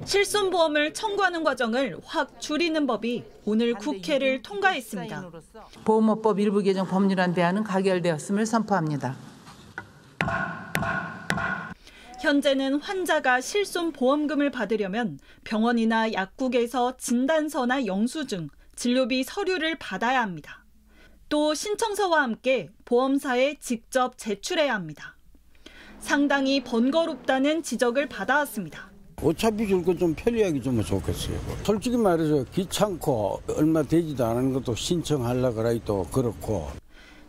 실손보험을 0.03 0.93
청구하는 0.93 1.45
과정을 1.45 2.01
확 2.03 2.41
줄이는 2.41 2.85
법이 2.85 3.23
오늘 3.45 3.75
국회를 3.75 4.41
통과했습니다. 4.41 5.31
보험업법 5.85 6.41
일부 6.41 6.61
개정 6.63 6.85
법률안 6.85 7.33
대안은 7.33 7.63
가결되었음을 7.63 8.45
선포합니다. 8.45 9.15
현재는 12.21 12.79
환자가 12.79 13.41
실손 13.41 13.91
보험금을 13.91 14.49
받으려면 14.49 15.19
병원이나 15.43 16.13
약국에서 16.13 16.97
진단서나 16.97 17.85
영수증, 17.85 18.49
진료비 18.75 19.23
서류를 19.23 19.77
받아야 19.77 20.21
합니다. 20.21 20.63
또 21.29 21.53
신청서와 21.53 22.21
함께 22.23 22.69
보험사에 22.85 23.55
직접 23.59 24.17
제출해야 24.17 24.73
합니다. 24.73 25.15
상당히 25.99 26.63
번거롭다는 26.63 27.63
지적을 27.63 28.07
받아왔습니다. 28.07 28.91
어차피 29.21 29.67
줄거좀 29.67 30.13
편리하게 30.15 30.61
좀 30.61 30.81
좋겠어요. 30.83 31.39
솔직히 31.63 31.97
말해서 31.97 32.43
귀찮고 32.53 33.41
얼마 33.57 33.81
되지도 33.81 34.25
않은 34.25 34.53
것도 34.53 34.75
신청하려고 34.75 35.55
그래 35.55 35.79
또 35.85 36.03
그렇고. 36.11 36.69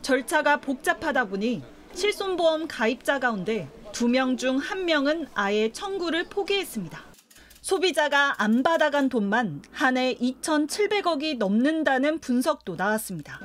절차가 0.02 0.60
복잡하다 0.60 1.26
보니 1.26 1.62
실손보험 1.94 2.68
가입자 2.68 3.18
가운데 3.18 3.68
두 3.96 4.08
명 4.08 4.36
중 4.36 4.58
한 4.58 4.84
명은 4.84 5.26
아예 5.32 5.72
청구를 5.72 6.24
포기했습니다. 6.28 7.02
소비자가 7.62 8.34
안 8.42 8.62
받아간 8.62 9.08
돈만 9.08 9.62
한 9.72 9.96
해 9.96 10.14
2,700억이 10.16 11.38
넘는다는 11.38 12.18
분석도 12.18 12.76
나왔습니다. 12.76 13.40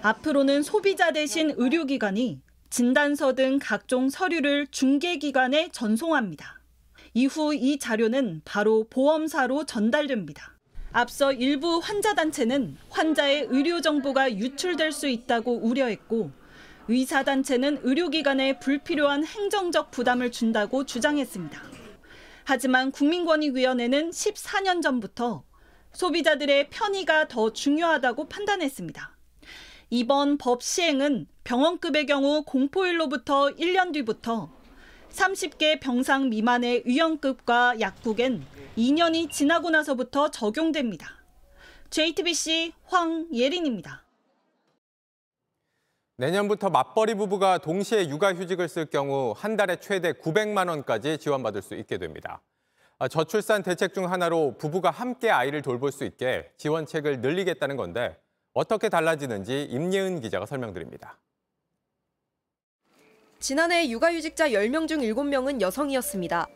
앞으로는 0.00 0.62
소비자 0.62 1.12
대신 1.12 1.52
의료기관이 1.58 2.40
진단서 2.70 3.34
등 3.34 3.58
각종 3.60 4.08
서류를 4.08 4.66
중개기관에 4.70 5.68
전송합니다. 5.72 6.62
이후 7.12 7.54
이 7.54 7.78
자료는 7.78 8.40
바로 8.46 8.86
보험사로 8.88 9.66
전달됩니다. 9.66 10.56
앞서 10.92 11.32
일부 11.32 11.80
환자단체는 11.82 12.78
환자의 12.88 13.48
의료 13.50 13.82
정보가 13.82 14.38
유출될 14.38 14.92
수 14.92 15.06
있다고 15.06 15.58
우려했고 15.58 16.30
의사단체는 16.88 17.80
의료기관에 17.82 18.58
불필요한 18.58 19.24
행정적 19.24 19.90
부담을 19.90 20.32
준다고 20.32 20.84
주장했습니다. 20.84 21.62
하지만 22.44 22.90
국민권익위원회는 22.90 24.10
14년 24.10 24.82
전부터 24.82 25.44
소비자들의 25.92 26.70
편의가 26.70 27.28
더 27.28 27.52
중요하다고 27.52 28.28
판단했습니다. 28.28 29.16
이번 29.90 30.38
법 30.38 30.62
시행은 30.62 31.26
병원급의 31.44 32.06
경우 32.06 32.42
공포일로부터 32.44 33.48
1년 33.50 33.92
뒤부터 33.92 34.50
30개 35.10 35.78
병상 35.80 36.30
미만의 36.30 36.82
위험급과 36.86 37.78
약국엔 37.78 38.42
2년이 38.78 39.30
지나고 39.30 39.70
나서부터 39.70 40.30
적용됩니다. 40.30 41.22
JTBC 41.90 42.72
황예린입니다. 42.84 44.01
내년부터 46.22 46.70
맞벌이 46.70 47.16
부부가 47.16 47.58
동시에 47.58 48.08
육아휴직을 48.08 48.68
쓸 48.68 48.86
경우 48.86 49.34
한 49.36 49.56
달에 49.56 49.74
최대 49.80 50.12
900만 50.12 50.68
원까지 50.68 51.18
지원받을 51.18 51.62
수 51.62 51.74
있게 51.74 51.98
됩니다. 51.98 52.40
아, 53.00 53.08
저출산 53.08 53.64
대책 53.64 53.92
중 53.92 54.08
하나로 54.08 54.56
부부가 54.56 54.92
함께 54.92 55.30
아이를 55.30 55.62
돌볼 55.62 55.90
수 55.90 56.04
있게 56.04 56.52
지원책을 56.58 57.22
늘리겠다는 57.22 57.76
건데 57.76 58.16
어떻게 58.52 58.88
달라지는지 58.88 59.64
임예은 59.64 60.20
기자가 60.20 60.46
설명드립니다. 60.46 61.18
지난해 63.40 63.90
육아휴직자 63.90 64.50
10명 64.50 64.86
중 64.86 65.00
7명은 65.00 65.60
여성이었습니다. 65.60 66.46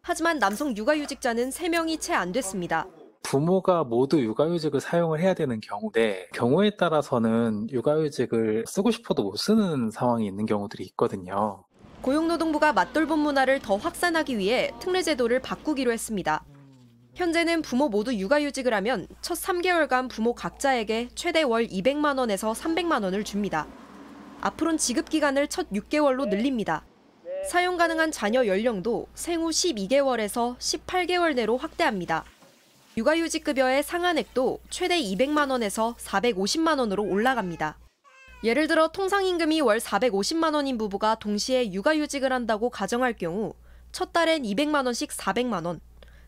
하지만 0.00 0.38
남성 0.38 0.74
육아휴직자는 0.74 1.50
3명이 1.50 2.00
채 2.00 2.14
안 2.14 2.32
됐습니다. 2.32 2.86
부모가 3.22 3.84
모두 3.84 4.20
육아휴직을 4.20 4.80
사용을 4.80 5.20
해야 5.20 5.34
되는 5.34 5.60
경우인데 5.60 6.28
경우에 6.34 6.70
따라서는 6.76 7.68
육아휴직을 7.70 8.64
쓰고 8.66 8.90
싶어도 8.90 9.22
못 9.22 9.36
쓰는 9.36 9.90
상황이 9.90 10.26
있는 10.26 10.44
경우들이 10.46 10.84
있거든요. 10.88 11.64
고용노동부가 12.02 12.72
맞돌봄 12.72 13.20
문화를 13.20 13.60
더 13.60 13.76
확산하기 13.76 14.36
위해 14.36 14.72
특례 14.80 15.02
제도를 15.02 15.40
바꾸기로 15.40 15.92
했습니다. 15.92 16.44
현재는 17.14 17.62
부모 17.62 17.88
모두 17.88 18.14
육아휴직을 18.14 18.74
하면 18.74 19.06
첫 19.20 19.34
3개월간 19.34 20.10
부모 20.10 20.34
각자에게 20.34 21.10
최대 21.14 21.42
월 21.42 21.66
200만 21.66 22.18
원에서 22.18 22.52
300만 22.52 23.04
원을 23.04 23.22
줍니다. 23.22 23.66
앞으론 24.40 24.78
지급 24.78 25.08
기간을 25.08 25.48
첫 25.48 25.68
6개월로 25.70 26.28
늘립니다. 26.28 26.84
사용 27.48 27.76
가능한 27.76 28.10
자녀 28.12 28.46
연령도 28.46 29.06
생후 29.14 29.50
12개월에서 29.50 30.56
18개월 30.58 31.34
내로 31.34 31.56
확대합니다. 31.56 32.24
육아휴직급여의 32.94 33.82
상한액도 33.82 34.58
최대 34.68 35.00
200만 35.00 35.50
원에서 35.50 35.96
450만 35.98 36.78
원으로 36.78 37.02
올라갑니다. 37.04 37.78
예를 38.44 38.66
들어 38.66 38.88
통상임금이 38.88 39.62
월 39.62 39.78
450만 39.78 40.54
원인 40.54 40.76
부부가 40.76 41.14
동시에 41.14 41.72
육아휴직을 41.72 42.32
한다고 42.32 42.68
가정할 42.68 43.14
경우 43.14 43.54
첫 43.92 44.12
달엔 44.12 44.42
200만 44.42 44.84
원씩 44.84 45.10
400만 45.10 45.64
원, 45.64 45.80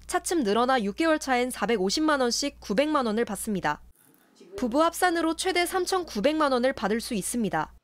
차츰 0.06 0.42
늘어나 0.42 0.80
6개월 0.80 1.20
차엔 1.20 1.50
450만 1.50 2.20
원씩 2.20 2.60
900만 2.60 3.04
원을 3.06 3.26
받습니다. 3.26 3.82
부부 4.56 4.82
합산으로 4.82 5.36
최대 5.36 5.64
3,900만 5.64 6.52
원을 6.52 6.72
받을 6.72 7.02
수 7.02 7.12
있습니다. 7.12 7.74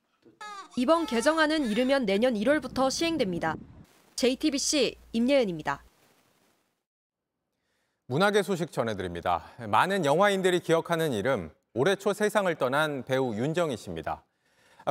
이번 0.76 1.05
개정안은 1.05 1.66
이르면 1.66 2.07
내년 2.07 2.35
1월부터 2.35 2.91
시행됩니다. 2.91 3.57
JTBC 4.16 4.97
임예은입니다. 5.12 5.83
문학의 8.11 8.43
소식 8.43 8.73
전해드립니다. 8.73 9.45
많은 9.69 10.05
영화인들이 10.05 10.59
기억하는 10.59 11.13
이름, 11.13 11.49
올해 11.75 11.95
초 11.95 12.13
세상을 12.13 12.53
떠난 12.57 13.05
배우 13.05 13.37
윤정희 13.37 13.77
씨입니다. 13.77 14.25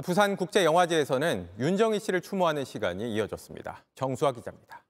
부산 0.06 0.38
국제영화제에서는 0.38 1.50
윤정희 1.60 2.00
씨를 2.00 2.22
추모하는 2.22 2.64
시간이 2.64 3.14
이어졌습니다. 3.14 3.84
정수아 3.94 4.32
기자입니다. 4.32 4.86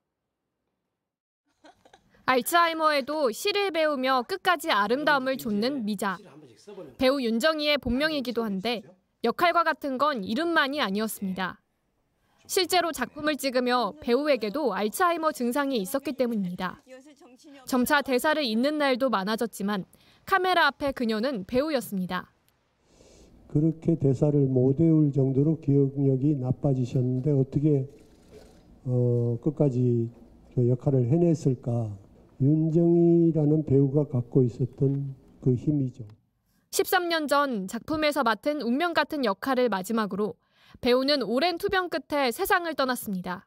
알츠하이머에도 2.27 3.31
시를 3.31 3.71
배우며 3.71 4.25
끝까지 4.27 4.69
아름다움을 4.69 5.37
좇는 5.37 5.85
미자. 5.85 6.19
배우 6.99 7.19
윤정희의 7.19 7.79
본명이기도 7.79 8.43
한데 8.43 8.83
역할과 9.23 9.63
같은 9.63 9.97
건 9.97 10.23
이름만이 10.23 10.79
아니었습니다. 10.79 11.59
실제로 12.49 12.91
작품을 12.91 13.35
찍으며 13.35 13.93
배우에게도 14.01 14.73
알츠하이머 14.73 15.33
증상이 15.33 15.77
있었기 15.77 16.13
때문입니다. 16.13 16.81
점차 17.67 18.01
대사를 18.01 18.43
잊는 18.43 18.79
날도 18.79 19.11
많아졌지만 19.11 19.85
카메라 20.25 20.65
앞에 20.65 20.91
그녀는 20.93 21.43
배우였습니다. 21.45 22.33
그렇게 23.49 23.99
대사를 23.99 24.39
못 24.47 24.79
외울 24.79 25.11
정도로 25.11 25.59
기억력이 25.59 26.37
나빠지셨는데 26.37 27.33
어떻게 27.33 27.87
어, 28.83 29.37
끝까지 29.43 30.09
그 30.55 30.67
역할을 30.69 31.07
해냈을까? 31.07 31.95
윤정이라는 32.41 33.63
배우가 33.65 34.07
갖고 34.07 34.41
있었던 34.41 35.13
그 35.41 35.53
힘이죠. 35.53 36.03
13년 36.71 37.27
전 37.27 37.67
작품에서 37.67 38.23
맡은 38.23 38.63
운명 38.63 38.95
같은 38.95 39.23
역할을 39.23 39.69
마지막으로 39.69 40.33
배우는 40.81 41.23
오랜 41.23 41.57
투병 41.57 41.89
끝에 41.89 42.31
세상을 42.31 42.73
떠났습니다. 42.75 43.45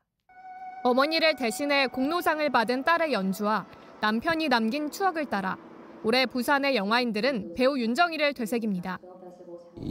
어머니를 0.84 1.36
대신해 1.36 1.86
공로상을 1.86 2.48
받은 2.50 2.82
딸의 2.84 3.12
연주와 3.12 3.66
남편이 4.00 4.48
남긴 4.48 4.90
추억을 4.90 5.26
따라 5.26 5.56
올해 6.02 6.26
부산의 6.26 6.74
영화인들은 6.74 7.54
배우 7.54 7.78
윤정희를 7.78 8.34
되새깁니다. 8.34 8.98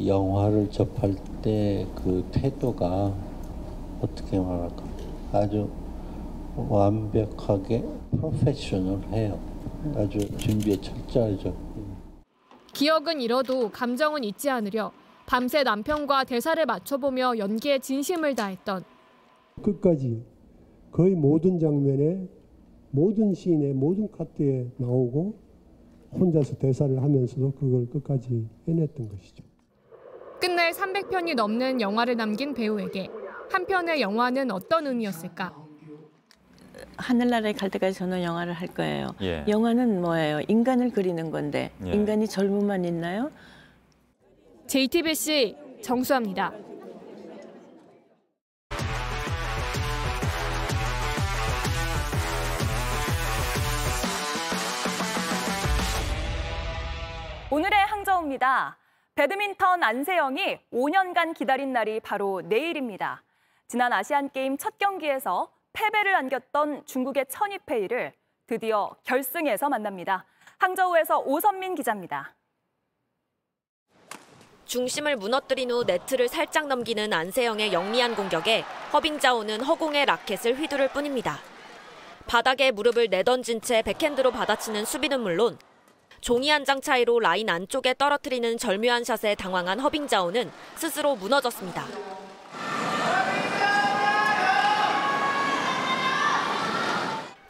영화를 0.06 0.70
접할 0.70 1.16
때 1.42 1.88
그 1.96 2.28
태도가 2.32 3.14
어떻게 4.02 4.38
말할까 4.40 4.84
아주 5.34 5.70
완벽하게 6.56 7.84
프로페셔널해요. 8.12 9.40
아주 9.96 10.20
준비에 10.38 10.80
철저하죠. 10.82 11.56
기억은 12.74 13.22
잃어도 13.22 13.70
감정은 13.70 14.24
잊지 14.24 14.50
않으려 14.50 14.92
밤새 15.26 15.64
남편과 15.64 16.26
대사를 16.26 16.64
맞춰보며 16.66 17.38
연기에 17.38 17.80
진심을 17.80 18.36
다했던 18.36 18.84
끝까지 19.62 20.24
거의 20.92 21.16
모든 21.16 21.60
장면에 21.60 22.28
모든 22.92 23.34
씬에 23.34 23.74
모든 23.74 24.12
카트에 24.12 24.68
나오고 24.78 25.40
혼자서 26.14 26.56
대사를 26.58 27.02
하면서도 27.02 27.54
그걸 27.54 27.90
끝까지 27.90 28.48
해냈던 28.68 29.10
것이죠. 29.10 29.44
끝낼 30.42 30.72
300편이 30.72 31.36
넘는 31.36 31.80
영화를 31.80 32.18
남긴 32.18 32.54
배우에게 32.54 33.08
한 33.50 33.66
편의 33.66 34.02
영화는 34.02 34.52
어떤 34.52 34.88
의미였을까? 34.88 35.56
하늘나라에 36.98 37.54
갈 37.54 37.70
때까지 37.70 37.98
저는 37.98 38.24
영화를 38.24 38.54
할 38.54 38.68
거예요. 38.68 39.14
예. 39.22 39.46
영화는 39.48 40.02
뭐예요? 40.02 40.42
인간을 40.48 40.92
그리는 40.92 41.32
건데 41.32 41.72
예. 41.86 41.92
인간이 41.92 42.28
젊음만 42.28 42.86
있나요? 42.86 43.32
JTBC 44.72 45.58
정수아입니다. 45.84 46.54
오늘의 57.52 57.80
항저우입니다. 57.80 58.78
배드민턴 59.14 59.84
안세영이 59.84 60.60
5년간 60.72 61.34
기다린 61.34 61.74
날이 61.74 62.00
바로 62.00 62.40
내일입니다. 62.40 63.24
지난 63.68 63.92
아시안게임 63.92 64.56
첫 64.58 64.78
경기에서 64.78 65.52
패배를 65.74 66.16
안겼던 66.16 66.86
중국의 66.86 67.26
천이페이를 67.28 68.14
드디어 68.48 68.96
결승에서 69.04 69.68
만납니다. 69.68 70.24
항저우에서 70.60 71.20
오선민 71.20 71.76
기자입니다. 71.76 72.34
중심을 74.76 75.18
무너뜨린 75.18 75.70
후 75.70 75.84
네트를 75.84 76.30
살짝 76.30 76.68
넘기는 76.68 77.12
안세영의 77.12 77.74
영리한 77.74 78.16
공격에 78.16 78.64
허빙자오는 78.94 79.60
허공에 79.60 80.06
라켓을 80.06 80.58
휘두를 80.58 80.88
뿐입니다. 80.88 81.40
바닥에 82.26 82.72
무릎을 82.72 83.10
내던진 83.10 83.60
채 83.60 83.82
백핸드로 83.82 84.32
받아치는 84.32 84.86
수비는 84.86 85.20
물론 85.20 85.58
종이 86.22 86.48
한 86.50 86.64
장 86.64 86.80
차이로 86.80 87.20
라인 87.20 87.50
안쪽에 87.50 87.96
떨어뜨리는 87.98 88.58
절묘한 88.58 89.04
샷에 89.04 89.36
당황한 89.36 89.82
허빙자오는 89.82 90.50
스스로 90.78 91.18
무너졌습니다. 91.18 91.86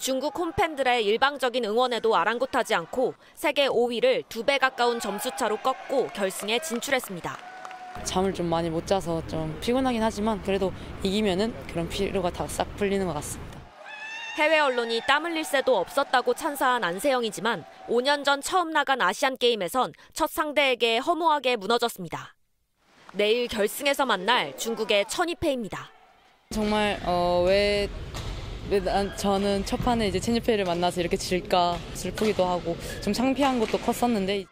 중국 0.02 0.36
홈팬들의 0.40 1.06
일방적인 1.06 1.64
응원에도 1.64 2.16
아랑곳하지 2.16 2.74
않고 2.74 3.14
세계 3.36 3.68
5위를 3.68 4.24
두 4.28 4.42
배 4.44 4.58
가까운 4.58 5.00
점수차로 5.00 5.58
꺾고 5.58 6.08
결승에 6.08 6.58
진출했습니다. 6.58 7.38
잠을 8.04 8.34
좀 8.34 8.48
많이 8.48 8.72
못 8.72 8.88
자서 8.88 9.22
좀 9.28 9.56
피곤하긴 9.62 10.02
하지만 10.02 10.42
그래도 10.42 10.74
이기면은 11.04 11.54
그런 11.68 11.88
피로가 11.88 12.32
다 12.32 12.48
싹 12.48 12.76
풀리는 12.78 13.06
것 13.06 13.14
같습니다. 13.14 13.62
해외 14.38 14.58
언론이 14.60 15.02
땀 15.08 15.26
흘릴 15.26 15.44
새도 15.44 15.78
없었다고 15.78 16.34
찬사한 16.34 16.84
안세영이지만 16.84 17.64
5년 17.88 18.26
전 18.26 18.42
처음 18.42 18.72
나간 18.72 19.00
아시안 19.04 19.38
게임에선 19.38 19.94
첫 20.14 20.32
상대에게 20.32 20.98
허무하게 20.98 21.58
무너졌습니다. 21.58 22.34
내일 23.14 23.48
결승에서 23.48 24.08
만날 24.08 24.58
중국의 24.58 25.06
천이페입니다. 25.08 25.92
정말 26.50 27.00
어, 27.06 27.44
왜, 27.46 27.88
왜 27.90 27.90
난, 28.80 29.16
저는 29.18 29.66
첫 29.66 29.78
판에 29.78 30.08
이제 30.08 30.20
체니페이를 30.20 30.64
만나서 30.66 31.02
이렇게 31.02 31.18
질까 31.18 31.78
슬프기도 31.94 32.46
하고 32.46 32.78
좀 33.04 33.12
창피한 33.12 33.60
것도 33.60 33.80
컸었는데 33.80 34.46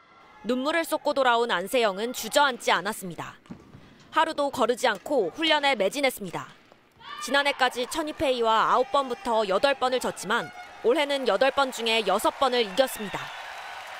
눈물을 0.43 0.83
쏟고 0.83 1.13
돌아온 1.13 1.49
안세영은 1.51 2.13
주저앉지 2.13 2.71
않았습니다. 2.71 3.35
하루도 4.11 4.49
거르지 4.49 4.87
않고 4.87 5.31
훈련에 5.35 5.75
매진했습니다. 5.75 6.47
지난해까지 7.23 7.87
천이페이와 7.87 8.83
9번부터 8.91 9.47
8번을 9.47 10.01
졌지만 10.01 10.49
올해는 10.83 11.25
8번 11.25 11.71
중에 11.71 12.01
6번을 12.03 12.73
이겼습니다. 12.73 13.19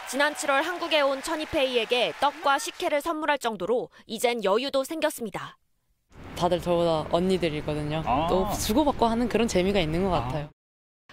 지난 0.10 0.34
7월 0.34 0.64
한국에 0.64 1.02
온 1.02 1.22
천이페이에게 1.22 2.14
떡과 2.20 2.58
식혜를 2.58 3.02
선물할 3.02 3.38
정도로 3.38 3.90
이젠 4.08 4.44
여유도 4.44 4.84
생겼습니다. 4.84 5.59
다들 6.40 6.62
저보다 6.62 7.06
언니들이거든요. 7.12 8.02
아. 8.06 8.28
또 8.30 8.48
주고받고 8.54 9.06
하는 9.06 9.28
그런 9.28 9.48
재미가 9.48 9.80
있는 9.80 10.04
것 10.04 10.10
같아요. 10.10 10.50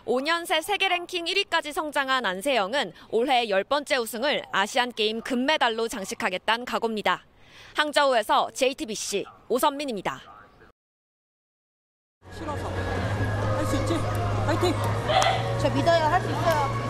5년 0.05 0.47
새 0.47 0.61
세계 0.61 0.87
랭킹 0.89 1.25
1위까지 1.25 1.73
성장한 1.73 2.25
안세영은 2.25 2.93
올해 3.11 3.47
10번째 3.49 4.01
우승을 4.01 4.45
아시안게임 4.53 5.21
금메달로 5.23 5.89
장식하겠다는 5.89 6.65
각오입니다. 6.65 7.25
항저우에서 7.75 8.51
JTBC 8.53 9.25
오선민입니다. 9.49 10.21
싫어서 12.33 12.69
할 12.69 13.67
수 13.67 13.77
있지? 13.77 13.95
파이팅! 14.47 14.73
저 15.61 15.69
믿어요. 15.75 16.05
할 16.05 16.21
수 16.23 16.31
있어요. 16.31 16.87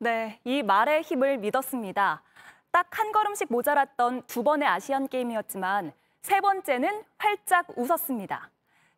네, 0.00 0.38
이 0.44 0.62
말의 0.62 1.00
힘을 1.02 1.38
믿었습니다. 1.38 2.22
딱 2.74 2.98
한 2.98 3.12
걸음씩 3.12 3.52
모자랐던 3.52 4.26
두 4.26 4.42
번의 4.42 4.66
아시안 4.66 5.06
게임이었지만 5.06 5.92
세 6.22 6.40
번째는 6.40 7.04
활짝 7.18 7.66
웃었습니다. 7.78 8.50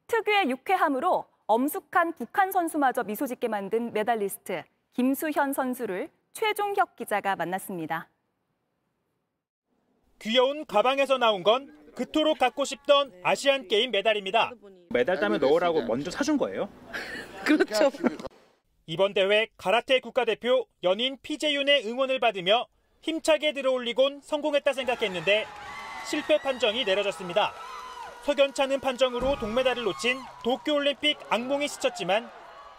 특유의 0.07 0.49
유쾌함으로 0.49 1.27
엄숙한 1.47 2.15
북한 2.15 2.51
선수마저 2.51 3.05
미소 3.05 3.27
짓게 3.27 3.49
만든 3.49 3.93
메달리스트 3.93 4.63
김수현 4.95 5.53
선수를 5.53 6.09
최종혁 6.33 6.97
기자가 6.97 7.37
만났습니다. 7.37 8.09
귀여운 10.21 10.65
가방에서 10.65 11.19
나온 11.19 11.43
건 11.43 11.93
그토록 11.95 12.39
갖고 12.39 12.65
싶던 12.65 13.13
아시안 13.23 13.69
게임 13.69 13.91
메달입니다. 13.91 14.53
메달 14.89 15.21
따면 15.21 15.39
넣으라고 15.41 15.83
먼저 15.83 16.11
사준 16.11 16.39
거예요? 16.39 16.71
그렇죠. 17.45 17.91
이번 18.87 19.13
대회 19.13 19.49
가라테 19.59 20.01
국가대표 20.01 20.67
연인 20.83 21.19
피재윤의 21.21 21.87
응원을 21.87 22.21
받으며 22.21 22.67
힘차게 23.07 23.53
들어올리곤 23.53 24.21
성공했다 24.25 24.73
생각했는데 24.73 25.47
실패 26.11 26.39
판정이 26.39 26.85
내려졌습니다. 26.85 27.53
석연찮은 28.25 28.81
판정으로 28.81 29.39
동메달을 29.39 29.85
놓친 29.85 30.19
도쿄올림픽 30.43 31.17
악몽이 31.31 31.69
스쳤지만 31.69 32.29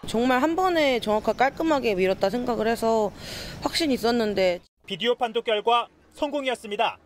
정말 0.05 0.41
한 0.41 0.57
번에 0.57 0.99
정확하게 0.99 1.37
깔끔하게 1.37 1.95
밀었다 1.95 2.29
생각을 2.29 2.67
해서 2.67 3.09
확신이 3.61 3.93
있었는데 3.93 4.59
비디오 4.85 5.15
판독 5.15 5.45
결과 5.45 5.87
성공이었습니다. 6.15 6.97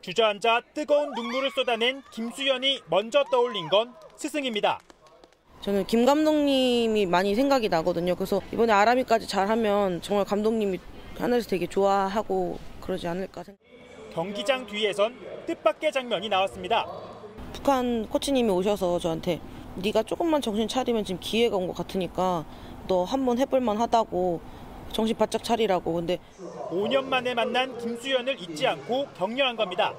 주저앉아 0.00 0.62
뜨거운 0.74 1.12
눈물을 1.12 1.52
쏟아낸 1.52 2.02
김수현이 2.10 2.82
먼저 2.90 3.22
떠올린 3.30 3.68
건 3.68 3.94
스승입니다. 4.16 4.80
저는 5.60 5.86
김 5.86 6.04
감독님이 6.04 7.06
많이 7.06 7.36
생각이 7.36 7.68
나거든요. 7.68 8.16
그래서 8.16 8.42
이번에 8.52 8.72
아람이까지 8.72 9.28
잘하면 9.28 10.02
정말 10.02 10.24
감독님이 10.24 10.80
하늘에서 11.18 11.48
되게 11.48 11.66
좋아하고 11.66 12.58
그러지 12.80 13.06
않을까 13.06 13.42
생각. 13.44 13.60
경기장 14.12 14.66
뒤에선 14.66 15.14
뜻밖의 15.46 15.92
장면이 15.92 16.28
나왔습니다. 16.28 16.86
북한 17.52 18.06
코치님이 18.08 18.50
오셔서 18.50 18.98
저한테 18.98 19.40
네가 19.76 20.02
조금만 20.02 20.40
정신 20.42 20.68
차리면 20.68 21.04
지금 21.04 21.18
기회가 21.20 21.56
온 21.56 21.66
것 21.66 21.74
같으니까 21.76 22.44
너 22.88 23.04
한번 23.04 23.38
해볼만 23.38 23.78
하다고 23.80 24.40
정신 24.92 25.16
바짝 25.16 25.42
차리라고. 25.42 25.94
근데 25.94 26.18
5년 26.70 27.04
만에 27.04 27.32
만난 27.34 27.76
김수현을 27.78 28.38
잊지 28.40 28.66
않고 28.66 29.06
격려한 29.16 29.56
겁니다. 29.56 29.94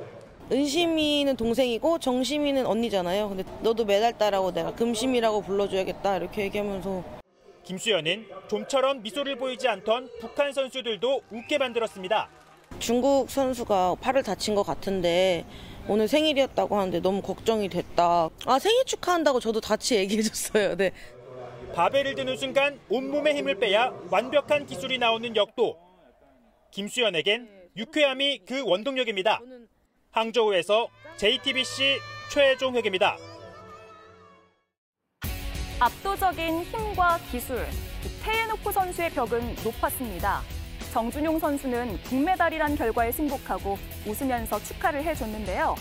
은심이는 0.51 1.35
동생이고 1.37 1.97
정심이는 1.99 2.65
언니잖아요. 2.67 3.29
근데 3.29 3.43
너도 3.61 3.85
메달 3.85 4.15
따라고 4.17 4.51
내가 4.51 4.71
금심이라고 4.75 5.41
불러줘야겠다 5.41 6.17
이렇게 6.17 6.43
얘기하면서 6.43 7.22
김수현은 7.65 8.27
좀처럼 8.47 9.01
미소를 9.01 9.37
보이지 9.37 9.67
않던 9.67 10.09
북한 10.19 10.51
선수들도 10.53 11.21
웃게 11.31 11.57
만들었습니다. 11.57 12.29
중국 12.79 13.29
선수가 13.29 13.95
팔을 14.01 14.23
다친 14.23 14.55
것 14.55 14.63
같은데 14.63 15.45
오늘 15.87 16.07
생일이었다고 16.07 16.77
하는데 16.77 16.99
너무 16.99 17.21
걱정이 17.21 17.69
됐다. 17.69 18.29
아 18.45 18.59
생일 18.59 18.85
축하한다고 18.85 19.39
저도 19.39 19.61
같이 19.61 19.95
얘기해줬어요. 19.95 20.75
네. 20.75 20.91
바벨을 21.73 22.15
드는 22.15 22.37
순간 22.37 22.79
온몸에 22.89 23.35
힘을 23.35 23.55
빼야 23.55 23.91
완벽한 24.09 24.65
기술이 24.65 24.97
나오는 24.97 25.35
역도. 25.35 25.77
김수현에겐 26.71 27.49
유쾌함이 27.75 28.45
그 28.45 28.63
원동력입니다. 28.63 29.41
항저우에서 30.11 30.87
JTBC 31.17 31.99
최종혁입니다. 32.31 33.17
압도적인 35.83 36.63
힘과 36.63 37.19
기술, 37.29 37.67
테예노프 38.23 38.71
선수의 38.71 39.09
벽은 39.09 39.53
높았습니다. 39.65 40.39
정준용 40.93 41.39
선수는 41.39 42.01
금메달이란 42.03 42.77
결과에 42.77 43.11
승복하고 43.11 43.77
웃으면서 44.05 44.63
축하를 44.63 45.03
해줬는데요. 45.03 45.75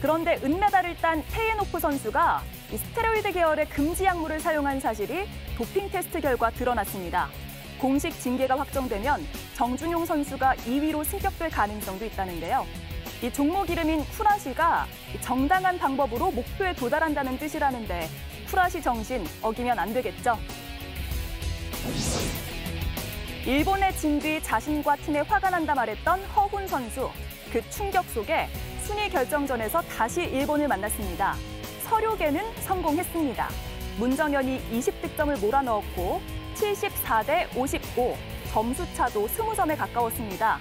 그런데 0.00 0.38
은메달을 0.44 0.98
딴 0.98 1.24
테예노프 1.32 1.80
선수가 1.80 2.42
스테로이드 2.70 3.32
계열의 3.32 3.68
금지 3.70 4.04
약물을 4.04 4.38
사용한 4.38 4.78
사실이 4.78 5.26
도핑 5.56 5.90
테스트 5.90 6.20
결과 6.20 6.50
드러났습니다. 6.50 7.28
공식 7.80 8.20
징계가 8.20 8.56
확정되면 8.56 9.26
정준용 9.54 10.06
선수가 10.06 10.54
2위로 10.58 11.04
승격될 11.04 11.50
가능성도 11.50 12.04
있다는데요. 12.04 12.64
이 13.20 13.32
종목 13.32 13.68
이름인 13.68 14.04
쿠라쉬가 14.10 14.86
정당한 15.20 15.76
방법으로 15.76 16.30
목표에 16.30 16.72
도달한다는 16.72 17.36
뜻이라는데 17.36 18.08
쿠라시 18.50 18.82
정신 18.82 19.24
어기면 19.42 19.78
안 19.78 19.94
되겠죠. 19.94 20.36
일본에 23.46 23.92
진뒤 23.92 24.42
자신과 24.42 24.96
팀에 24.96 25.20
화가 25.20 25.50
난다 25.50 25.72
말했던 25.72 26.20
허훈 26.24 26.66
선수. 26.66 27.08
그 27.52 27.62
충격 27.70 28.04
속에 28.06 28.48
순위 28.82 29.08
결정전에서 29.08 29.82
다시 29.82 30.22
일본을 30.22 30.66
만났습니다. 30.66 31.36
서류계는 31.84 32.42
성공했습니다. 32.62 33.48
문정현이 33.98 34.60
20득점을 34.72 35.40
몰아넣었고 35.40 36.20
74대 36.56 37.56
55, 37.56 38.16
점수차도 38.52 39.28
20점에 39.28 39.76
가까웠습니다. 39.76 40.58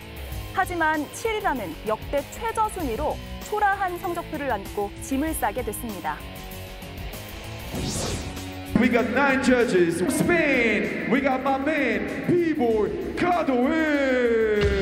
하지만 0.53 1.07
7위라는 1.07 1.87
역대 1.87 2.23
최저 2.31 2.69
순위로 2.69 3.17
초라한 3.49 3.97
성적표를 3.97 4.51
안고 4.51 4.91
짐을 5.01 5.33
싸게 5.33 5.63
됐습니다. 5.63 6.17
We 8.79 8.89
got 8.89 9.09
nine 9.11 9.43
judges. 9.43 9.99
Spain, 10.09 11.09
we 11.11 11.21
got 11.21 11.41
my 11.43 11.57
man, 11.59 12.25
B-boy 12.27 13.15
Kadoe. 13.15 14.79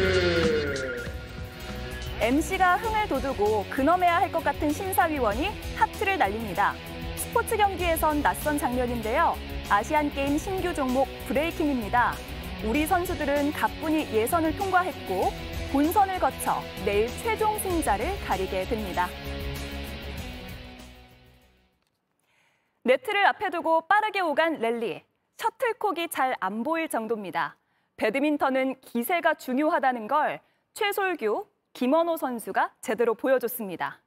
MC가 2.20 2.78
흥을 2.78 3.08
돋우고 3.08 3.66
근엄해야 3.70 4.18
할 4.18 4.32
것 4.32 4.44
같은 4.44 4.72
심사위원이 4.72 5.50
하트를 5.76 6.18
날립니다. 6.18 6.74
스포츠 7.16 7.56
경기에선 7.58 8.22
낯선 8.22 8.58
장면인데요. 8.58 9.36
아시안 9.70 10.12
게임 10.12 10.38
신규 10.38 10.74
종목 10.74 11.08
브레이킹입니다. 11.28 12.14
우리 12.66 12.86
선수들은 12.88 13.52
가뿐히 13.54 14.08
예선을 14.14 14.56
통과했고 14.58 15.32
본선을 15.72 16.20
거쳐 16.20 16.62
내일 16.86 17.08
최종 17.24 17.58
승자를 17.60 18.08
가리게 18.26 18.66
됩니다. 18.66 19.10
네트를 22.88 23.26
앞에 23.26 23.50
두고 23.50 23.82
빠르게 23.82 24.22
오간 24.22 24.60
랠리. 24.60 25.04
셔틀콕이 25.36 26.08
잘 26.08 26.34
안 26.40 26.64
보일 26.64 26.88
정도입니다. 26.88 27.58
배드민턴은 27.98 28.80
기세가 28.80 29.34
중요하다는 29.34 30.08
걸 30.08 30.40
최솔규, 30.74 31.48
김원호 31.74 32.16
선수가 32.16 32.76
제대로 32.80 33.14
보여줬습니다. 33.14 34.00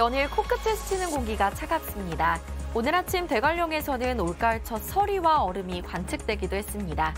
연일 0.00 0.30
코끝에 0.30 0.74
스치는 0.76 1.10
공기가 1.10 1.50
차갑습니다. 1.50 2.40
오늘 2.72 2.94
아침 2.94 3.26
대관령에서는 3.26 4.18
올가을 4.18 4.64
첫 4.64 4.78
서리와 4.82 5.42
얼음이 5.42 5.82
관측되기도 5.82 6.56
했습니다. 6.56 7.14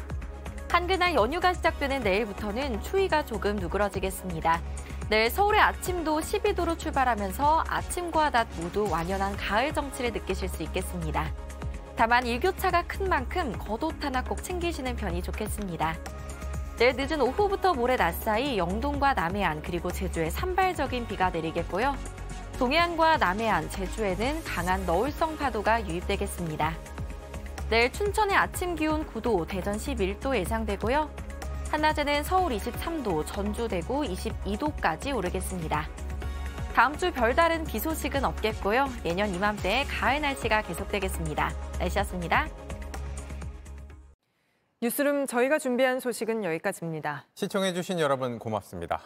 한글날 0.68 1.14
연휴가 1.14 1.54
시작되는 1.54 2.00
내일부터는 2.00 2.82
추위가 2.82 3.24
조금 3.24 3.54
누그러지겠습니다. 3.54 4.60
내일 5.08 5.30
서울의 5.30 5.60
아침도 5.60 6.18
12도로 6.18 6.76
출발하면서 6.76 7.66
아침과 7.68 8.30
낮 8.30 8.48
모두 8.56 8.90
완연한 8.90 9.36
가을 9.36 9.72
정치를 9.72 10.10
느끼실 10.10 10.48
수 10.48 10.64
있겠습니다. 10.64 11.32
다만 11.94 12.26
일교차가 12.26 12.82
큰 12.88 13.08
만큼 13.08 13.52
겉옷 13.58 14.04
하나 14.04 14.24
꼭 14.24 14.42
챙기시는 14.42 14.96
편이 14.96 15.22
좋겠습니다. 15.22 15.96
내일 16.78 16.96
늦은 16.96 17.20
오후부터 17.20 17.74
모레 17.74 17.94
낮 17.94 18.10
사이 18.10 18.58
영동과 18.58 19.14
남해안 19.14 19.62
그리고 19.62 19.92
제주에 19.92 20.30
산발적인 20.30 21.06
비가 21.06 21.30
내리겠고요. 21.30 21.94
동해안과 22.58 23.16
남해안, 23.16 23.68
제주에는 23.70 24.44
강한 24.44 24.84
너울성 24.86 25.36
파도가 25.36 25.86
유입되겠습니다. 25.88 26.76
내일 27.70 27.90
춘천의 27.90 28.36
아침 28.36 28.74
기온 28.74 29.06
9도, 29.06 29.48
대전 29.48 29.76
11도 29.76 30.36
예상되고요. 30.36 31.10
한낮에는 31.70 32.22
서울 32.22 32.52
23도, 32.52 33.24
전주, 33.26 33.66
대구 33.66 34.02
22도까지 34.02 35.16
오르겠습니다. 35.16 35.88
다음 36.74 36.96
주 36.96 37.10
별다른 37.12 37.64
비 37.64 37.78
소식은 37.78 38.24
없겠고요. 38.24 38.88
내년 39.02 39.34
이맘때에 39.34 39.84
가을 39.84 40.20
날씨가 40.20 40.62
계속되겠습니다. 40.62 41.50
날씨였습니다. 41.78 42.48
뉴스룸 44.82 45.26
저희가 45.26 45.58
준비한 45.58 46.00
소식은 46.00 46.44
여기까지입니다. 46.44 47.26
시청해주신 47.34 48.00
여러분 48.00 48.38
고맙습니다. 48.38 49.00